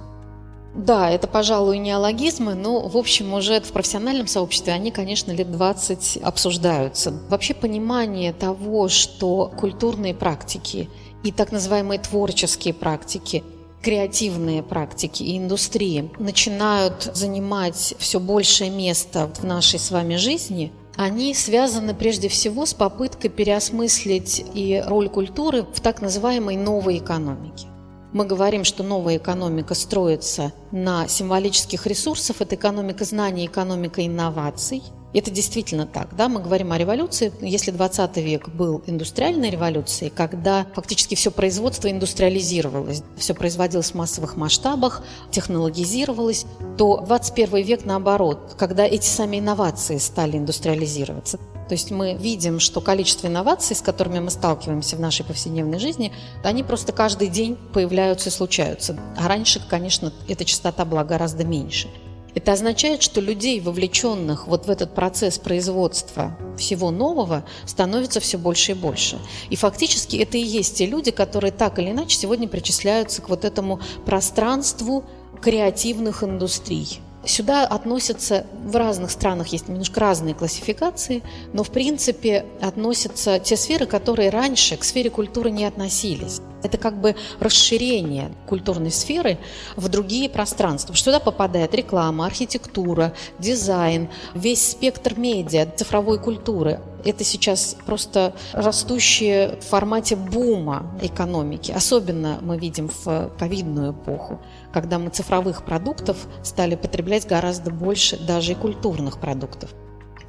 Да, 0.74 1.10
это, 1.10 1.26
пожалуй, 1.26 1.78
неологизмы, 1.78 2.54
но, 2.54 2.86
в 2.86 2.96
общем, 2.96 3.32
уже 3.34 3.60
в 3.60 3.72
профессиональном 3.72 4.26
сообществе 4.26 4.72
они, 4.72 4.90
конечно, 4.90 5.32
лет 5.32 5.50
20 5.50 6.18
обсуждаются. 6.22 7.12
Вообще 7.28 7.54
понимание 7.54 8.32
того, 8.32 8.88
что 8.88 9.52
культурные 9.58 10.14
практики 10.14 10.88
и 11.24 11.32
так 11.32 11.52
называемые 11.52 11.98
творческие 11.98 12.74
практики 12.74 13.42
креативные 13.82 14.62
практики 14.62 15.22
и 15.22 15.38
индустрии 15.38 16.10
начинают 16.18 17.10
занимать 17.14 17.94
все 17.98 18.18
большее 18.20 18.70
место 18.70 19.30
в 19.34 19.44
нашей 19.44 19.78
с 19.78 19.90
вами 19.90 20.16
жизни, 20.16 20.72
они 20.96 21.32
связаны 21.32 21.94
прежде 21.94 22.28
всего 22.28 22.66
с 22.66 22.74
попыткой 22.74 23.30
переосмыслить 23.30 24.44
и 24.52 24.82
роль 24.84 25.08
культуры 25.08 25.62
в 25.62 25.80
так 25.80 26.02
называемой 26.02 26.56
новой 26.56 26.98
экономике. 26.98 27.68
Мы 28.12 28.24
говорим, 28.24 28.64
что 28.64 28.82
новая 28.82 29.18
экономика 29.18 29.74
строится 29.74 30.52
на 30.72 31.08
символических 31.08 31.86
ресурсах. 31.86 32.40
Это 32.40 32.54
экономика 32.54 33.04
знаний, 33.04 33.46
экономика 33.46 34.06
инноваций. 34.06 34.82
Это 35.14 35.30
действительно 35.30 35.86
так. 35.86 36.14
Да? 36.16 36.28
Мы 36.28 36.40
говорим 36.40 36.72
о 36.72 36.78
революции. 36.78 37.32
Если 37.40 37.70
20 37.70 38.16
век 38.18 38.48
был 38.48 38.82
индустриальной 38.86 39.50
революцией, 39.50 40.10
когда 40.10 40.66
фактически 40.74 41.14
все 41.14 41.30
производство 41.30 41.90
индустриализировалось, 41.90 43.02
все 43.16 43.34
производилось 43.34 43.92
в 43.92 43.94
массовых 43.94 44.36
масштабах, 44.36 45.02
технологизировалось, 45.30 46.46
то 46.76 46.98
21 46.98 47.64
век 47.64 47.84
наоборот, 47.84 48.54
когда 48.58 48.84
эти 48.84 49.06
сами 49.06 49.38
инновации 49.38 49.98
стали 49.98 50.36
индустриализироваться. 50.36 51.38
То 51.68 51.72
есть 51.74 51.90
мы 51.90 52.14
видим, 52.14 52.60
что 52.60 52.80
количество 52.80 53.26
инноваций, 53.26 53.76
с 53.76 53.82
которыми 53.82 54.20
мы 54.20 54.30
сталкиваемся 54.30 54.96
в 54.96 55.00
нашей 55.00 55.24
повседневной 55.24 55.78
жизни, 55.78 56.12
они 56.42 56.62
просто 56.62 56.92
каждый 56.92 57.28
день 57.28 57.58
появляются 57.74 58.30
и 58.30 58.32
случаются. 58.32 58.98
А 59.16 59.28
раньше, 59.28 59.60
конечно, 59.68 60.12
эта 60.28 60.46
частота 60.46 60.86
была 60.86 61.04
гораздо 61.04 61.44
меньше. 61.44 61.88
Это 62.34 62.52
означает, 62.52 63.02
что 63.02 63.20
людей, 63.20 63.60
вовлеченных 63.60 64.46
вот 64.46 64.66
в 64.66 64.70
этот 64.70 64.94
процесс 64.94 65.38
производства 65.38 66.36
всего 66.56 66.90
нового, 66.90 67.44
становится 67.66 68.20
все 68.20 68.38
больше 68.38 68.72
и 68.72 68.74
больше. 68.74 69.18
И 69.50 69.56
фактически 69.56 70.16
это 70.16 70.36
и 70.36 70.42
есть 70.42 70.76
те 70.76 70.86
люди, 70.86 71.10
которые 71.10 71.52
так 71.52 71.78
или 71.78 71.90
иначе 71.90 72.16
сегодня 72.16 72.48
причисляются 72.48 73.22
к 73.22 73.28
вот 73.28 73.44
этому 73.44 73.80
пространству 74.04 75.04
креативных 75.40 76.22
индустрий. 76.22 77.00
Сюда 77.24 77.66
относятся, 77.66 78.46
в 78.64 78.76
разных 78.76 79.10
странах 79.10 79.48
есть 79.48 79.68
немножко 79.68 80.00
разные 80.00 80.34
классификации, 80.34 81.22
но 81.52 81.64
в 81.64 81.70
принципе 81.70 82.46
относятся 82.60 83.38
те 83.38 83.56
сферы, 83.56 83.86
которые 83.86 84.30
раньше 84.30 84.76
к 84.76 84.84
сфере 84.84 85.10
культуры 85.10 85.50
не 85.50 85.64
относились. 85.64 86.40
Это 86.62 86.76
как 86.78 87.00
бы 87.00 87.14
расширение 87.40 88.32
культурной 88.46 88.90
сферы 88.90 89.38
в 89.76 89.88
другие 89.88 90.28
пространства. 90.28 90.94
Туда 90.94 91.20
попадает 91.20 91.74
реклама, 91.74 92.26
архитектура, 92.26 93.14
дизайн, 93.38 94.08
весь 94.34 94.72
спектр 94.72 95.18
медиа, 95.18 95.66
цифровой 95.74 96.18
культуры. 96.18 96.80
Это 97.04 97.24
сейчас 97.24 97.76
просто 97.86 98.34
растущее 98.52 99.58
в 99.60 99.64
формате 99.64 100.16
бума 100.16 100.98
экономики. 101.00 101.70
Особенно 101.72 102.38
мы 102.42 102.58
видим 102.58 102.90
в 103.04 103.30
ковидную 103.38 103.92
эпоху, 103.92 104.40
когда 104.72 104.98
мы 104.98 105.10
цифровых 105.10 105.64
продуктов 105.64 106.16
стали 106.42 106.74
потреблять 106.74 107.26
гораздо 107.26 107.70
больше 107.70 108.18
даже 108.18 108.52
и 108.52 108.54
культурных 108.54 109.20
продуктов. 109.20 109.70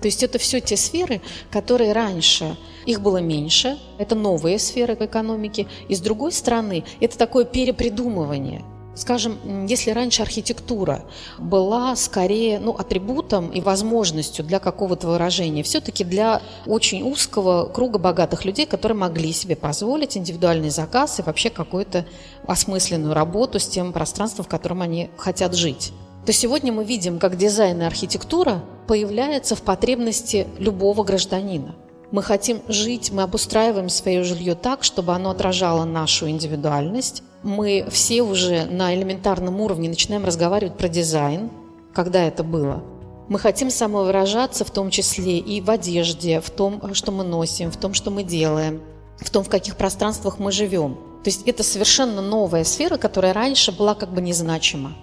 То 0.02 0.08
есть 0.08 0.24
это 0.24 0.40
все 0.40 0.62
те 0.62 0.78
сферы, 0.78 1.22
которые 1.52 1.94
раньше, 1.94 2.58
их 2.86 3.02
было 3.02 3.18
меньше, 3.18 3.78
это 3.98 4.16
новые 4.16 4.60
сферы 4.60 4.96
экономики, 5.00 5.68
и 5.88 5.96
с 5.96 6.00
другой 6.00 6.32
стороны, 6.32 6.84
это 7.00 7.18
такое 7.18 7.46
перепридумывание– 7.46 8.64
Скажем, 9.00 9.66
если 9.66 9.92
раньше 9.92 10.24
архитектура 10.24 11.06
была 11.38 11.96
скорее 11.96 12.60
ну, 12.60 12.72
атрибутом 12.72 13.48
и 13.50 13.62
возможностью 13.62 14.44
для 14.44 14.60
какого-то 14.60 15.08
выражения, 15.08 15.64
все-таки 15.64 16.04
для 16.04 16.42
очень 16.66 17.04
узкого 17.04 17.70
круга 17.70 17.98
богатых 17.98 18.44
людей, 18.44 18.66
которые 18.66 18.98
могли 18.98 19.32
себе 19.32 19.56
позволить 19.56 20.18
индивидуальный 20.18 20.70
заказ 20.70 21.18
и 21.18 21.22
вообще 21.22 21.50
какую-то 21.50 22.06
осмысленную 22.46 23.14
работу 23.14 23.58
с 23.58 23.68
тем 23.68 23.94
пространством, 23.94 24.44
в 24.44 24.50
котором 24.50 24.82
они 24.82 25.10
хотят 25.16 25.56
жить. 25.56 25.94
То 26.26 26.34
сегодня 26.34 26.74
мы 26.74 26.84
видим, 26.84 27.20
как 27.20 27.38
дизайн 27.38 27.82
и 27.82 27.86
архитектура 27.86 28.62
появляется 28.90 29.56
в 29.56 29.62
потребности 29.62 30.48
любого 30.58 31.04
гражданина. 31.04 31.76
Мы 32.10 32.24
хотим 32.24 32.64
жить, 32.68 33.12
мы 33.12 33.22
обустраиваем 33.22 33.88
свое 33.88 34.24
жилье 34.24 34.56
так, 34.56 34.84
чтобы 34.84 35.14
оно 35.14 35.30
отражало 35.30 35.86
нашу 35.86 36.28
индивидуальность. 36.28 37.22
Мы 37.44 37.86
все 37.92 38.24
уже 38.24 38.66
на 38.66 38.96
элементарном 38.96 39.62
уровне 39.62 39.90
начинаем 39.90 40.26
разговаривать 40.26 40.76
про 40.76 40.90
дизайн, 40.90 41.52
когда 41.94 42.24
это 42.24 42.44
было. 42.44 42.82
Мы 43.28 43.38
хотим 43.38 43.70
самовыражаться 43.70 44.66
в 44.66 44.72
том 44.72 44.90
числе 44.90 45.38
и 45.38 45.62
в 45.62 45.70
одежде, 45.70 46.42
в 46.42 46.50
том, 46.50 46.96
что 46.96 47.12
мы 47.12 47.24
носим, 47.24 47.70
в 47.70 47.78
том, 47.78 47.94
что 47.94 48.10
мы 48.10 48.24
делаем, 48.24 48.82
в 49.20 49.30
том, 49.30 49.44
в 49.44 49.50
каких 49.50 49.76
пространствах 49.76 50.40
мы 50.40 50.52
живем. 50.52 50.96
То 51.24 51.30
есть 51.30 51.44
это 51.48 51.62
совершенно 51.62 52.24
новая 52.24 52.64
сфера, 52.64 52.98
которая 52.98 53.34
раньше 53.34 53.72
была 53.72 53.94
как 53.94 54.12
бы 54.12 54.20
незначима. 54.20 54.96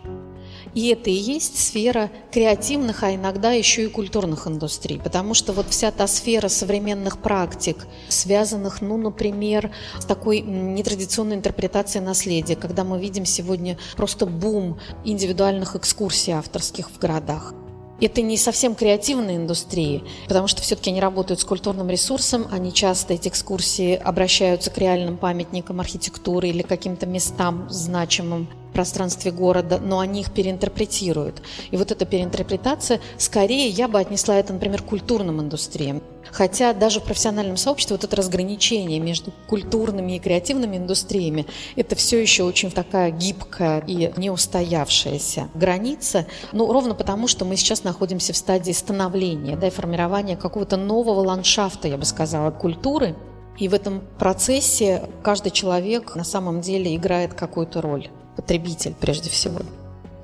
И 0.77 0.89
это 0.89 1.09
и 1.09 1.15
есть 1.15 1.59
сфера 1.59 2.11
креативных, 2.31 3.03
а 3.03 3.15
иногда 3.15 3.51
еще 3.51 3.85
и 3.85 3.89
культурных 3.89 4.47
индустрий. 4.47 5.01
Потому 5.01 5.33
что 5.33 5.55
вот 5.55 5.71
вся 5.71 5.91
та 5.91 6.07
сфера 6.07 6.49
современных 6.49 7.23
практик, 7.23 7.87
связанных, 8.11 8.83
ну, 8.83 8.99
например, 8.99 9.73
с 9.99 10.05
такой 10.05 10.43
нетрадиционной 10.43 11.37
интерпретацией 11.37 12.05
наследия, 12.05 12.57
когда 12.57 12.85
мы 12.85 13.01
видим 13.01 13.25
сегодня 13.25 13.79
просто 13.97 14.27
бум 14.27 14.79
индивидуальных 15.03 15.77
экскурсий 15.77 16.35
авторских 16.35 16.91
в 16.91 16.99
городах. 16.99 17.55
Это 17.99 18.21
не 18.21 18.37
совсем 18.37 18.75
креативные 18.75 19.39
индустрии, 19.39 20.05
потому 20.29 20.47
что 20.47 20.61
все-таки 20.61 20.91
они 20.91 21.01
работают 21.01 21.41
с 21.41 21.45
культурным 21.45 21.89
ресурсом, 21.89 22.47
они 22.51 22.75
часто, 22.75 23.15
эти 23.15 23.29
экскурсии, 23.29 23.95
обращаются 23.95 24.71
к 24.71 24.77
реальным 24.77 25.17
памятникам 25.17 25.81
архитектуры 25.81 26.51
или 26.51 26.61
каким-то 26.61 27.07
местам 27.07 27.67
значимым 27.71 28.51
пространстве 28.77 29.31
города, 29.31 29.79
но 29.79 30.01
они 30.01 30.21
их 30.21 30.31
переинтерпретируют. 30.33 31.41
И 31.71 31.79
вот 31.79 31.91
эта 31.91 32.05
переинтерпретация, 32.05 33.01
скорее 33.17 33.69
я 33.71 33.89
бы 33.89 33.99
отнесла 33.99 34.37
это, 34.37 34.53
например, 34.53 34.83
к 34.83 34.85
культурным 34.85 35.41
индустриям. 35.41 36.03
Хотя 36.31 36.75
даже 36.75 37.01
в 37.01 37.05
профессиональном 37.05 37.57
сообществе 37.57 37.97
вот 37.97 38.05
это 38.05 38.15
разграничение 38.17 39.01
между 39.01 39.33
культурными 39.47 40.17
и 40.17 40.19
креативными 40.19 40.77
индустриями– 40.77 41.47
это 41.77 41.97
все 41.97 42.21
еще 42.21 42.43
очень 42.43 42.71
такая 42.71 43.11
гибкая 43.11 43.83
и 43.87 44.13
неустоявшаяся 44.19 45.49
граница, 45.55 46.27
ну, 46.53 46.71
ровно 46.71 46.95
потому, 46.95 47.29
что 47.29 47.47
мы 47.47 47.57
сейчас 47.57 47.83
находимся 47.83 48.35
в 48.35 48.37
стадии 48.37 48.73
становления, 48.73 49.57
да, 49.57 49.69
и 49.69 49.71
формирования 49.71 50.37
какого-то 50.37 50.77
нового 50.77 51.21
ландшафта, 51.21 51.89
я 51.89 51.97
бы 51.97 52.05
сказала, 52.05 52.51
культуры, 52.51 53.17
и 53.59 53.69
в 53.69 53.75
этом 53.75 54.03
процессе 54.19 55.09
каждый 55.23 55.51
человек 55.51 56.15
на 56.15 56.25
самом 56.25 56.61
деле 56.61 56.95
играет 56.95 57.33
какую-то 57.33 57.81
роль 57.81 58.11
потребитель 58.37 58.95
прежде 58.99 59.31
всего. 59.31 59.61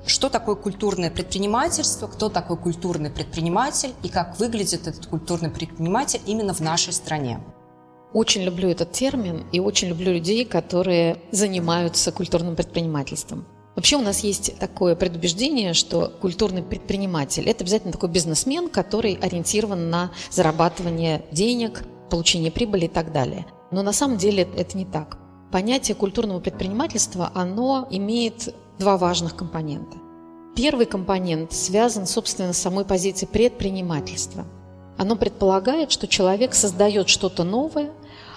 Что 0.05 0.29
такое 0.29 0.55
культурное 0.55 1.09
предпринимательство, 1.09 2.07
кто 2.07 2.29
такой 2.29 2.57
культурный 2.57 3.09
предприниматель 3.09 3.93
и 4.03 4.09
как 4.09 4.37
выглядит 4.37 4.87
этот 4.87 5.05
культурный 5.05 5.49
предприниматель 5.49 6.19
именно 6.25 6.53
в 6.53 6.59
нашей 6.59 6.91
стране? 6.91 7.39
Очень 8.13 8.43
люблю 8.43 8.69
этот 8.69 8.91
термин 8.91 9.45
и 9.51 9.59
очень 9.59 9.87
люблю 9.87 10.11
людей, 10.11 10.45
которые 10.45 11.17
занимаются 11.31 12.11
культурным 12.11 12.55
предпринимательством. 12.55 13.45
Вообще 13.75 13.95
у 13.95 14.01
нас 14.01 14.19
есть 14.19 14.59
такое 14.59 14.95
предубеждение, 14.95 15.73
что 15.73 16.13
культурный 16.21 16.61
предприниматель– 16.61 17.43
это 17.49 17.63
обязательно 17.63 17.93
такой 17.93 18.09
бизнесмен, 18.09 18.69
который 18.69 19.13
ориентирован 19.13 19.89
на 19.89 20.11
зарабатывание 20.29 21.23
денег, 21.31 21.83
получение 22.11 22.51
прибыли 22.51 22.85
и 22.85 22.89
так 22.89 23.11
далее. 23.11 23.47
Но 23.71 23.81
на 23.81 23.93
самом 23.93 24.17
деле 24.17 24.47
это 24.55 24.77
не 24.77 24.85
так 24.85 25.17
понятие 25.53 25.93
культурного 25.93 26.39
предпринимательства, 26.39 27.29
оно 27.35 27.87
имеет 27.91 28.55
два 28.79 28.97
важных 28.97 29.35
компонента. 29.35 29.99
Первый 30.55 30.87
компонент 30.87 31.53
связан, 31.53 32.07
собственно, 32.07 32.53
с 32.53 32.57
самой 32.57 32.85
позицией 32.85 33.29
предпринимательства. 33.31 34.45
Оно 34.97 35.15
предполагает, 35.15 35.91
что 35.91 36.07
человек 36.07 36.55
создает 36.55 37.07
что-то 37.07 37.43
новое 37.43 37.91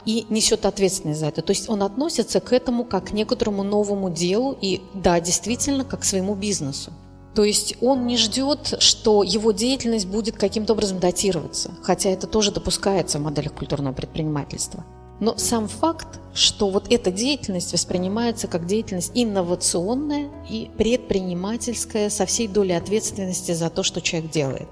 и 0.04 0.26
несет 0.28 0.66
ответственность 0.66 1.20
за 1.20 1.26
это. 1.28 1.40
То 1.40 1.52
есть 1.52 1.70
он 1.70 1.82
относится 1.82 2.40
к 2.40 2.52
этому 2.52 2.84
как 2.84 3.06
к 3.06 3.12
некоторому 3.12 3.62
новому 3.62 4.10
делу 4.10 4.54
и, 4.60 4.82
да, 4.92 5.18
действительно, 5.18 5.86
как 5.86 6.00
к 6.00 6.04
своему 6.04 6.34
бизнесу. 6.34 6.92
То 7.34 7.44
есть 7.44 7.76
он 7.80 8.06
не 8.06 8.18
ждет, 8.18 8.74
что 8.78 9.22
его 9.22 9.52
деятельность 9.52 10.06
будет 10.06 10.36
каким-то 10.36 10.74
образом 10.74 11.00
датироваться, 11.00 11.70
хотя 11.82 12.10
это 12.10 12.26
тоже 12.26 12.52
допускается 12.52 13.18
в 13.18 13.22
моделях 13.22 13.54
культурного 13.54 13.94
предпринимательства. 13.94 14.84
Но 15.20 15.36
сам 15.36 15.66
факт, 15.68 16.20
что 16.34 16.68
вот 16.68 16.92
эта 16.92 17.10
деятельность 17.10 17.72
воспринимается 17.72 18.48
как 18.48 18.66
деятельность 18.66 19.12
инновационная 19.14 20.30
и 20.48 20.70
предпринимательская 20.76 22.10
со 22.10 22.26
всей 22.26 22.48
долей 22.48 22.74
ответственности 22.74 23.52
за 23.52 23.70
то, 23.70 23.82
что 23.82 24.00
человек 24.00 24.30
делает. 24.30 24.68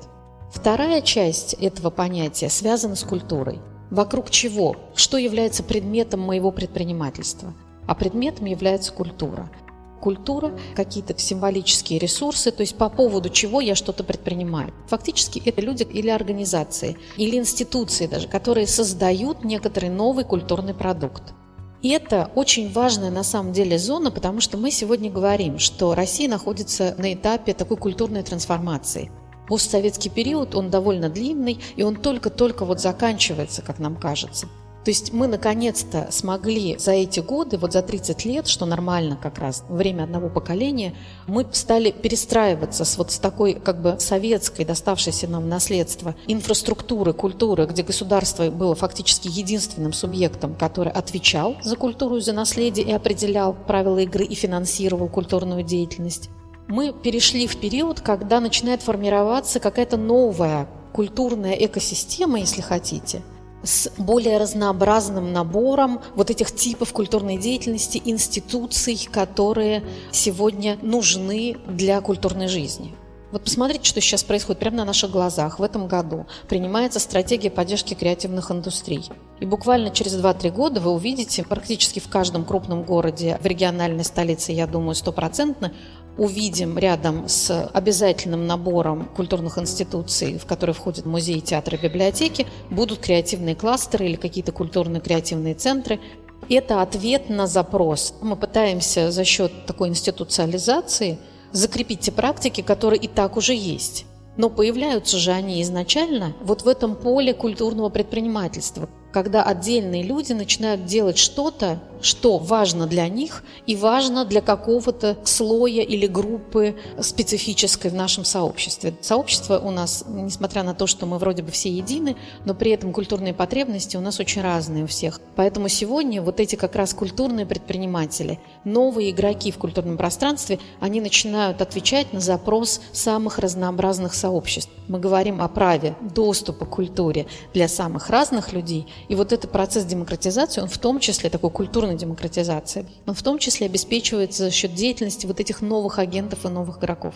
Вторая 0.52 1.00
часть 1.00 1.54
этого 1.54 1.90
понятия 1.90 2.50
связана 2.50 2.94
с 2.94 3.04
культурой. 3.04 3.60
Вокруг 3.90 4.30
чего? 4.30 4.76
Что 4.94 5.16
является 5.16 5.62
предметом 5.62 6.20
моего 6.20 6.50
предпринимательства? 6.50 7.54
А 7.86 7.94
предметом 7.94 8.46
является 8.46 8.92
культура– 8.92 9.50
культура, 10.04 10.52
какие-то 10.76 11.18
символические 11.18 11.98
ресурсы, 11.98 12.50
то 12.50 12.60
есть 12.60 12.76
по 12.76 12.90
поводу 12.90 13.30
чего 13.30 13.62
я 13.62 13.74
что-то 13.74 14.04
предпринимаю. 14.04 14.74
Фактически 14.88 15.42
это 15.44 15.62
люди 15.62 15.82
или 15.82 16.10
организации, 16.10 16.98
или 17.16 17.36
институции 17.36 18.06
даже, 18.06 18.28
которые 18.28 18.66
создают 18.66 19.44
некоторый 19.44 19.88
новый 19.88 20.24
культурный 20.24 20.74
продукт. 20.74 21.32
И 21.80 21.88
это 21.88 22.30
очень 22.34 22.70
важная 22.70 23.10
на 23.10 23.22
самом 23.22 23.52
деле 23.52 23.78
зона, 23.78 24.10
потому 24.10 24.40
что 24.40 24.58
мы 24.58 24.70
сегодня 24.70 25.10
говорим, 25.10 25.58
что 25.58 25.94
Россия 25.94 26.28
находится 26.28 26.94
на 26.98 27.14
этапе 27.14 27.54
такой 27.54 27.78
культурной 27.78 28.22
трансформации. 28.22 29.10
Постсоветский 29.48 30.10
период, 30.10 30.54
он 30.54 30.70
довольно 30.70 31.08
длинный, 31.08 31.58
и 31.76 31.82
он 31.82 31.96
только-только 31.96 32.64
вот 32.66 32.80
заканчивается, 32.80 33.62
как 33.62 33.78
нам 33.78 33.96
кажется. 33.96 34.48
То 34.84 34.90
есть 34.90 35.14
мы 35.14 35.28
наконец-то 35.28 36.08
смогли 36.10 36.76
за 36.78 36.92
эти 36.92 37.20
годы, 37.20 37.56
вот 37.56 37.72
за 37.72 37.80
30 37.80 38.24
лет, 38.26 38.46
что 38.46 38.66
нормально 38.66 39.18
как 39.20 39.38
раз, 39.38 39.64
время 39.68 40.02
одного 40.04 40.28
поколения, 40.28 40.94
мы 41.26 41.46
стали 41.52 41.90
перестраиваться 41.90 42.84
с 42.84 42.98
вот 42.98 43.10
с 43.10 43.18
такой 43.18 43.54
как 43.54 43.80
бы 43.80 43.96
советской, 43.98 44.66
доставшейся 44.66 45.26
нам 45.26 45.48
наследство, 45.48 46.14
инфраструктуры, 46.26 47.14
культуры, 47.14 47.64
где 47.64 47.82
государство 47.82 48.50
было 48.50 48.74
фактически 48.74 49.28
единственным 49.28 49.94
субъектом, 49.94 50.54
который 50.54 50.92
отвечал 50.92 51.56
за 51.62 51.76
культуру 51.76 52.18
и 52.18 52.20
за 52.20 52.34
наследие 52.34 52.86
и 52.86 52.92
определял 52.92 53.54
правила 53.54 53.98
игры 53.98 54.26
и 54.26 54.34
финансировал 54.34 55.08
культурную 55.08 55.62
деятельность. 55.62 56.28
Мы 56.68 56.92
перешли 56.92 57.46
в 57.46 57.56
период, 57.56 58.00
когда 58.00 58.38
начинает 58.40 58.82
формироваться 58.82 59.60
какая-то 59.60 59.96
новая 59.96 60.68
культурная 60.92 61.54
экосистема, 61.54 62.38
если 62.38 62.60
хотите– 62.60 63.22
с 63.64 63.90
более 63.98 64.38
разнообразным 64.38 65.32
набором 65.32 66.00
вот 66.14 66.30
этих 66.30 66.54
типов 66.54 66.92
культурной 66.92 67.38
деятельности, 67.38 68.00
институций, 68.04 69.08
которые 69.10 69.82
сегодня 70.12 70.78
нужны 70.82 71.56
для 71.66 72.00
культурной 72.00 72.48
жизни. 72.48 72.94
Вот 73.34 73.42
посмотрите, 73.42 73.88
что 73.88 74.00
сейчас 74.00 74.22
происходит 74.22 74.60
прямо 74.60 74.76
на 74.76 74.84
наших 74.84 75.10
глазах. 75.10 75.58
В 75.58 75.62
этом 75.64 75.88
году 75.88 76.26
принимается 76.48 77.00
стратегия 77.00 77.50
поддержки 77.50 77.94
креативных 77.94 78.52
индустрий. 78.52 79.10
И 79.40 79.44
буквально 79.44 79.90
через 79.90 80.14
2-3 80.14 80.52
года 80.52 80.80
вы 80.80 80.92
увидите 80.92 81.42
практически 81.42 81.98
в 81.98 82.08
каждом 82.08 82.44
крупном 82.44 82.84
городе, 82.84 83.36
в 83.40 83.46
региональной 83.46 84.04
столице, 84.04 84.52
я 84.52 84.68
думаю, 84.68 84.94
стопроцентно, 84.94 85.72
увидим 86.16 86.78
рядом 86.78 87.28
с 87.28 87.68
обязательным 87.72 88.46
набором 88.46 89.06
культурных 89.16 89.58
институций, 89.58 90.38
в 90.38 90.46
которые 90.46 90.74
входят 90.74 91.06
музеи, 91.06 91.40
театры, 91.40 91.76
библиотеки, 91.76 92.46
будут 92.70 93.00
креативные 93.00 93.54
кластеры 93.54 94.06
или 94.06 94.16
какие-то 94.16 94.52
культурные 94.52 95.00
креативные 95.00 95.54
центры. 95.54 96.00
Это 96.48 96.82
ответ 96.82 97.30
на 97.30 97.46
запрос. 97.46 98.14
Мы 98.20 98.36
пытаемся 98.36 99.10
за 99.10 99.24
счет 99.24 99.66
такой 99.66 99.88
институциализации 99.88 101.18
закрепить 101.52 102.00
те 102.00 102.12
практики, 102.12 102.60
которые 102.60 103.00
и 103.00 103.08
так 103.08 103.36
уже 103.36 103.54
есть. 103.54 104.06
Но 104.36 104.50
появляются 104.50 105.18
же 105.18 105.30
они 105.30 105.62
изначально 105.62 106.34
вот 106.42 106.62
в 106.62 106.68
этом 106.68 106.96
поле 106.96 107.32
культурного 107.32 107.88
предпринимательства, 107.88 108.88
когда 109.14 109.44
отдельные 109.44 110.02
люди 110.02 110.32
начинают 110.32 110.86
делать 110.86 111.18
что-то 111.18 111.78
что 112.04 112.36
важно 112.36 112.86
для 112.86 113.08
них 113.08 113.42
и 113.66 113.74
важно 113.76 114.26
для 114.26 114.42
какого-то 114.42 115.16
слоя 115.24 115.82
или 115.82 116.06
группы 116.06 116.76
специфической 117.00 117.90
в 117.90 117.94
нашем 117.94 118.26
сообществе. 118.26 118.94
Сообщество 119.00 119.58
у 119.58 119.70
нас, 119.70 120.04
несмотря 120.06 120.62
на 120.64 120.74
то, 120.74 120.86
что 120.86 121.06
мы 121.06 121.16
вроде 121.16 121.42
бы 121.42 121.50
все 121.50 121.70
едины, 121.70 122.16
но 122.44 122.54
при 122.54 122.72
этом 122.72 122.92
культурные 122.92 123.32
потребности 123.32 123.96
у 123.96 124.00
нас 124.00 124.20
очень 124.20 124.42
разные 124.42 124.84
у 124.84 124.86
всех. 124.86 125.18
Поэтому 125.34 125.68
сегодня 125.68 126.20
вот 126.20 126.40
эти 126.40 126.56
как 126.56 126.76
раз 126.76 126.92
культурные 126.92 127.46
предприниматели, 127.46 128.38
новые 128.64 129.10
игроки 129.10 129.50
в 129.50 129.56
культурном 129.56 129.96
пространстве, 129.96 130.58
они 130.80 131.00
начинают 131.00 131.62
отвечать 131.62 132.12
на 132.12 132.20
запрос 132.20 132.82
самых 132.92 133.38
разнообразных 133.38 134.12
сообществ. 134.12 134.70
Мы 134.88 134.98
говорим 134.98 135.40
о 135.40 135.48
праве 135.48 135.96
доступа 136.02 136.66
к 136.66 136.70
культуре 136.70 137.26
для 137.54 137.66
самых 137.66 138.10
разных 138.10 138.52
людей, 138.52 138.86
и 139.08 139.14
вот 139.14 139.32
этот 139.32 139.50
процесс 139.50 139.84
демократизации, 139.84 140.60
он 140.60 140.68
в 140.68 140.78
том 140.78 141.00
числе 141.00 141.30
такой 141.30 141.50
культурной 141.50 141.96
демократизации, 141.96 142.86
он 143.06 143.14
в 143.14 143.22
том 143.22 143.38
числе 143.38 143.66
обеспечивается 143.66 144.44
за 144.44 144.50
счет 144.50 144.74
деятельности 144.74 145.26
вот 145.26 145.40
этих 145.40 145.60
новых 145.60 145.98
агентов 145.98 146.44
и 146.44 146.48
новых 146.48 146.78
игроков. 146.78 147.14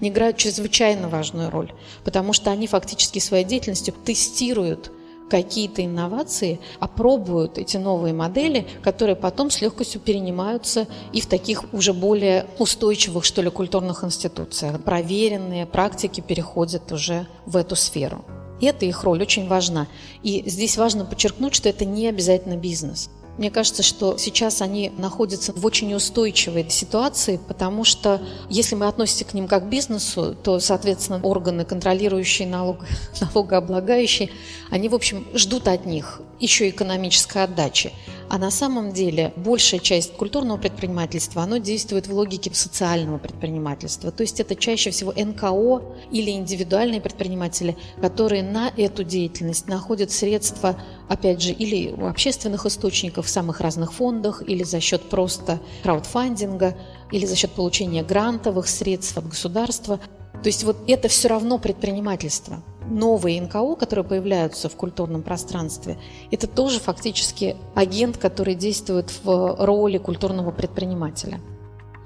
Они 0.00 0.10
играют 0.10 0.36
чрезвычайно 0.36 1.08
важную 1.08 1.50
роль, 1.50 1.72
потому 2.04 2.32
что 2.32 2.50
они 2.50 2.66
фактически 2.66 3.18
своей 3.18 3.44
деятельностью 3.44 3.94
тестируют 4.04 4.92
какие-то 5.30 5.84
инновации, 5.84 6.60
опробуют 6.80 7.56
эти 7.56 7.76
новые 7.76 8.12
модели, 8.12 8.66
которые 8.82 9.16
потом 9.16 9.50
с 9.50 9.62
легкостью 9.62 10.00
перенимаются 10.00 10.86
и 11.12 11.20
в 11.20 11.26
таких 11.26 11.72
уже 11.72 11.94
более 11.94 12.46
устойчивых, 12.58 13.24
что 13.24 13.40
ли, 13.40 13.48
культурных 13.48 14.04
институциях. 14.04 14.82
Проверенные 14.82 15.66
практики 15.66 16.20
переходят 16.20 16.90
уже 16.92 17.26
в 17.46 17.56
эту 17.56 17.76
сферу. 17.76 18.24
И 18.60 18.66
эта 18.66 18.84
их 18.84 19.04
роль 19.04 19.22
очень 19.22 19.48
важна. 19.48 19.88
И 20.22 20.42
здесь 20.46 20.76
важно 20.76 21.04
подчеркнуть, 21.04 21.54
что 21.54 21.68
это 21.68 21.84
не 21.84 22.06
обязательно 22.08 22.56
бизнес. 22.56 23.10
Мне 23.38 23.50
кажется, 23.50 23.82
что 23.82 24.18
сейчас 24.18 24.60
они 24.60 24.92
находятся 24.98 25.52
в 25.54 25.64
очень 25.64 25.94
устойчивой 25.94 26.68
ситуации, 26.68 27.40
потому 27.48 27.84
что 27.84 28.20
если 28.50 28.74
мы 28.74 28.86
относимся 28.86 29.24
к 29.24 29.32
ним 29.32 29.48
как 29.48 29.64
к 29.64 29.68
бизнесу, 29.68 30.36
то, 30.42 30.60
соответственно, 30.60 31.20
органы, 31.22 31.64
контролирующие 31.64 32.46
налог, 32.46 32.84
налогооблагающие, 33.20 34.30
они, 34.70 34.90
в 34.90 34.94
общем, 34.94 35.26
ждут 35.32 35.68
от 35.68 35.86
них 35.86 36.20
еще 36.40 36.68
экономической 36.68 37.44
отдачи. 37.44 37.92
А 38.28 38.38
на 38.38 38.52
самом 38.52 38.92
деле 38.92 39.32
большая 39.36 39.80
часть 39.80 40.12
культурного 40.14 40.56
предпринимательства, 40.56 41.42
оно 41.42 41.56
действует 41.56 42.06
в 42.06 42.14
логике 42.14 42.54
социального 42.54 43.18
предпринимательства. 43.18 44.12
То 44.12 44.22
есть 44.22 44.38
это 44.38 44.54
чаще 44.54 44.90
всего 44.90 45.12
НКО 45.12 45.82
или 46.12 46.30
индивидуальные 46.30 47.00
предприниматели, 47.00 47.76
которые 48.00 48.44
на 48.44 48.72
эту 48.76 49.02
деятельность 49.02 49.66
находят 49.66 50.12
средства, 50.12 50.80
опять 51.08 51.42
же, 51.42 51.50
или 51.50 51.90
у 51.90 52.06
общественных 52.06 52.66
источников 52.66 53.26
в 53.26 53.30
самых 53.30 53.60
разных 53.60 53.92
фондах, 53.92 54.44
или 54.46 54.62
за 54.62 54.80
счет 54.80 55.02
просто 55.10 55.60
краудфандинга, 55.82 56.76
или 57.10 57.26
за 57.26 57.34
счет 57.34 57.50
получения 57.50 58.04
грантовых 58.04 58.68
средств 58.68 59.18
от 59.18 59.28
государства. 59.28 59.98
То 60.34 60.46
есть 60.46 60.62
вот 60.62 60.76
это 60.86 61.08
все 61.08 61.28
равно 61.28 61.58
предпринимательство 61.58 62.62
новые 62.90 63.40
НКО, 63.40 63.76
которые 63.76 64.04
появляются 64.04 64.68
в 64.68 64.76
культурном 64.76 65.22
пространстве, 65.22 65.98
это 66.30 66.46
тоже 66.46 66.80
фактически 66.80 67.56
агент, 67.74 68.18
который 68.18 68.54
действует 68.54 69.10
в 69.22 69.56
роли 69.64 69.98
культурного 69.98 70.50
предпринимателя. 70.50 71.40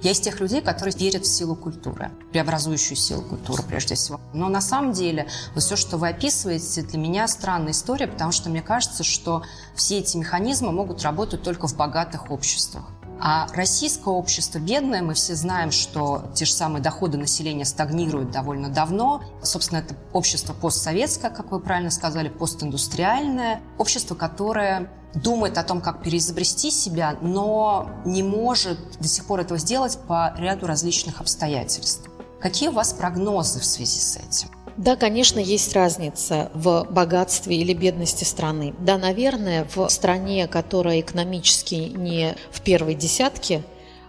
Я 0.02 0.10
из 0.10 0.20
тех 0.20 0.38
людей, 0.38 0.60
которые 0.60 0.94
верят 0.94 1.24
в 1.24 1.28
силу 1.28 1.56
культуры, 1.56 2.10
преобразующую 2.30 2.94
силу 2.94 3.22
культуры 3.22 3.62
прежде 3.62 3.94
всего. 3.94 4.20
Но 4.34 4.50
на 4.50 4.60
самом 4.60 4.92
деле 4.92 5.26
вот 5.54 5.62
все, 5.62 5.76
что 5.76 5.96
вы 5.96 6.08
описываете, 6.08 6.82
для 6.82 6.98
меня 6.98 7.26
странная 7.26 7.72
история, 7.72 8.06
потому 8.06 8.30
что 8.30 8.50
мне 8.50 8.60
кажется, 8.60 9.02
что 9.02 9.42
все 9.74 10.00
эти 10.00 10.18
механизмы 10.18 10.72
могут 10.72 11.00
работать 11.02 11.42
только 11.42 11.66
в 11.68 11.76
богатых 11.76 12.30
обществах. 12.30 12.84
А 13.20 13.46
российское 13.54 14.10
общество 14.10 14.58
бедное, 14.58 15.02
мы 15.02 15.14
все 15.14 15.34
знаем, 15.34 15.70
что 15.70 16.30
те 16.34 16.44
же 16.44 16.52
самые 16.52 16.82
доходы 16.82 17.16
населения 17.16 17.64
стагнируют 17.64 18.30
довольно 18.30 18.68
давно. 18.68 19.22
Собственно, 19.42 19.78
это 19.78 19.94
общество 20.12 20.52
постсоветское, 20.52 21.30
как 21.30 21.50
вы 21.50 21.60
правильно 21.60 21.90
сказали, 21.90 22.28
постиндустриальное. 22.28 23.60
Общество, 23.78 24.14
которое 24.14 24.90
думает 25.14 25.58
о 25.58 25.62
том, 25.62 25.80
как 25.80 26.02
переизобрести 26.02 26.70
себя, 26.70 27.16
но 27.20 27.90
не 28.04 28.22
может 28.22 28.98
до 28.98 29.08
сих 29.08 29.24
пор 29.26 29.40
этого 29.40 29.58
сделать 29.58 29.98
по 30.08 30.34
ряду 30.36 30.66
различных 30.66 31.20
обстоятельств. 31.20 32.10
Какие 32.40 32.68
у 32.68 32.72
вас 32.72 32.92
прогнозы 32.92 33.60
в 33.60 33.64
связи 33.64 34.00
с 34.00 34.16
этим? 34.16 34.53
Да, 34.76 34.96
конечно, 34.96 35.38
есть 35.38 35.72
разница 35.74 36.50
в 36.52 36.86
богатстве 36.90 37.56
или 37.56 37.72
бедности 37.72 38.24
страны. 38.24 38.74
Да, 38.80 38.98
наверное, 38.98 39.66
в 39.74 39.88
стране, 39.88 40.48
которая 40.48 41.00
экономически 41.00 41.74
не 41.74 42.34
в 42.50 42.60
первой 42.60 42.94
десятке, 42.94 43.62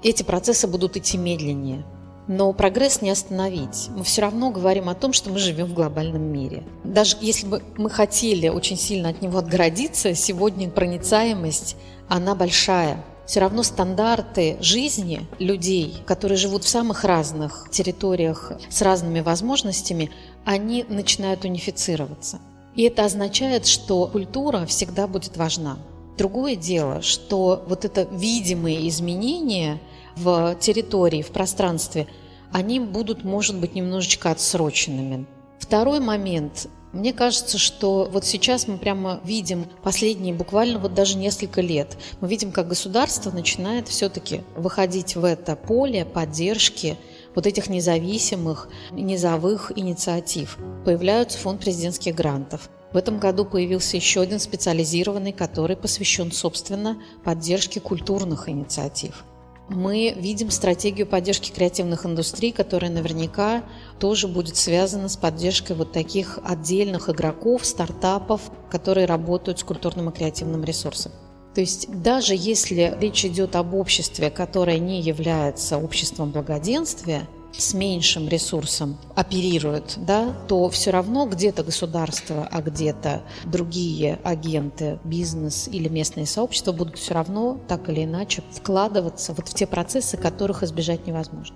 эти 0.03 0.23
процессы 0.23 0.67
будут 0.67 0.97
идти 0.97 1.17
медленнее. 1.17 1.85
Но 2.27 2.51
прогресс 2.53 3.03
не 3.03 3.11
остановить. 3.11 3.89
Мы 3.95 4.03
все 4.03 4.23
равно 4.23 4.49
говорим 4.49 4.89
о 4.89 4.95
том, 4.95 5.13
что 5.13 5.29
мы 5.29 5.37
живем 5.37 5.67
в 5.67 5.73
глобальном 5.73 6.23
мире. 6.23 6.63
Даже 6.83 7.17
если 7.21 7.45
бы 7.45 7.61
мы 7.77 7.91
хотели 7.91 8.47
очень 8.49 8.77
сильно 8.77 9.09
от 9.09 9.21
него 9.21 9.37
отгородиться, 9.37 10.15
сегодня 10.15 10.69
проницаемость, 10.69 11.75
она 12.09 12.33
большая 12.33 13.03
все 13.25 13.39
равно 13.39 13.63
стандарты 13.63 14.57
жизни 14.61 15.27
людей, 15.39 15.95
которые 16.05 16.37
живут 16.37 16.63
в 16.63 16.69
самых 16.69 17.03
разных 17.03 17.67
территориях 17.71 18.51
с 18.69 18.81
разными 18.81 19.21
возможностями, 19.21 20.11
они 20.45 20.85
начинают 20.87 21.43
унифицироваться. 21.43 22.39
И 22.75 22.83
это 22.83 23.05
означает, 23.05 23.65
что 23.65 24.07
культура 24.07 24.65
всегда 24.65 25.07
будет 25.07 25.37
важна. 25.37 25.77
Другое 26.17 26.55
дело, 26.55 27.01
что 27.01 27.63
вот 27.67 27.83
это 27.83 28.07
видимые 28.11 28.87
изменения 28.87 29.81
в 30.15 30.55
территории, 30.59 31.21
в 31.21 31.31
пространстве, 31.31 32.07
они 32.51 32.79
будут, 32.79 33.23
может 33.23 33.59
быть, 33.59 33.75
немножечко 33.75 34.31
отсроченными. 34.31 35.25
Второй 35.59 35.99
момент 35.99 36.69
мне 36.95 37.11
кажется, 37.11 37.57
что 37.57 38.07
вот 38.09 38.23
сейчас 38.23 38.69
мы 38.69 38.77
прямо 38.77 39.19
видим 39.25 39.65
последние 39.83 40.33
буквально 40.33 40.79
вот 40.79 40.93
даже 40.93 41.17
несколько 41.17 41.59
лет, 41.59 41.97
мы 42.21 42.29
видим, 42.29 42.53
как 42.53 42.69
государство 42.69 43.31
начинает 43.31 43.89
все-таки 43.89 44.43
выходить 44.55 45.17
в 45.17 45.25
это 45.25 45.57
поле 45.57 46.05
поддержки 46.05 46.97
вот 47.35 47.45
этих 47.45 47.69
независимых, 47.69 48.69
низовых 48.91 49.71
инициатив. 49.75 50.57
Появляются 50.85 51.37
фонд 51.37 51.61
президентских 51.61 52.15
грантов. 52.15 52.69
В 52.91 52.97
этом 52.97 53.19
году 53.19 53.45
появился 53.45 53.97
еще 53.97 54.21
один 54.21 54.39
специализированный, 54.39 55.33
который 55.33 55.75
посвящен, 55.75 56.31
собственно, 56.31 56.97
поддержке 57.23 57.79
культурных 57.79 58.47
инициатив 58.49 59.25
мы 59.67 60.13
видим 60.15 60.51
стратегию 60.51 61.07
поддержки 61.07 61.51
креативных 61.51 62.05
индустрий, 62.05 62.51
которая 62.51 62.91
наверняка 62.91 63.63
тоже 63.99 64.27
будет 64.27 64.55
связана 64.57 65.09
с 65.09 65.17
поддержкой 65.17 65.75
вот 65.75 65.91
таких 65.91 66.39
отдельных 66.43 67.09
игроков, 67.09 67.65
стартапов, 67.65 68.41
которые 68.69 69.07
работают 69.07 69.59
с 69.59 69.63
культурным 69.63 70.09
и 70.09 70.13
креативным 70.13 70.63
ресурсом. 70.63 71.11
То 71.55 71.61
есть 71.61 71.89
даже 71.89 72.35
если 72.35 72.95
речь 72.99 73.23
идет 73.23 73.55
об 73.55 73.73
обществе, 73.73 74.29
которое 74.29 74.77
не 74.77 75.01
является 75.01 75.77
обществом 75.77 76.31
благоденствия, 76.31 77.27
с 77.57 77.73
меньшим 77.73 78.27
ресурсом 78.27 78.97
оперирует, 79.15 79.93
да, 79.95 80.35
то 80.49 80.69
все 80.69 80.91
равно 80.91 81.25
где-то 81.25 81.63
государство, 81.63 82.49
а 82.51 82.61
где-то 82.61 83.21
другие 83.45 84.19
агенты, 84.25 84.99
бизнес 85.05 85.69
или 85.69 85.87
местные 85.87 86.25
сообщества 86.25 86.73
будут 86.73 86.97
все 86.97 87.13
равно 87.13 87.57
так 87.69 87.87
или 87.87 88.03
иначе 88.03 88.43
вкладываться 88.51 89.33
вот 89.33 89.47
в 89.47 89.53
те 89.53 89.65
процессы, 89.65 90.17
которых 90.17 90.63
избежать 90.63 91.07
невозможно. 91.07 91.55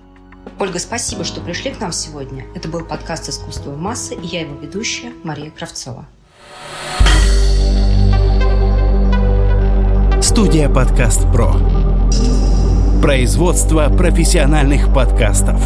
Ольга, 0.57 0.79
спасибо, 0.79 1.25
что 1.25 1.41
пришли 1.41 1.71
к 1.71 1.81
нам 1.81 1.91
сегодня. 1.91 2.45
Это 2.55 2.69
был 2.69 2.85
подкаст 2.85 3.27
«Искусство 3.27 3.75
массы» 3.75 4.15
и 4.15 4.25
я 4.27 4.41
его 4.41 4.55
ведущая 4.55 5.11
Мария 5.23 5.51
Кравцова. 5.51 6.07
Студия 10.29 10.69
«Подкаст 10.69 11.21
Про». 11.33 11.55
Производство 13.01 13.89
профессиональных 13.89 14.93
подкастов. 14.93 15.59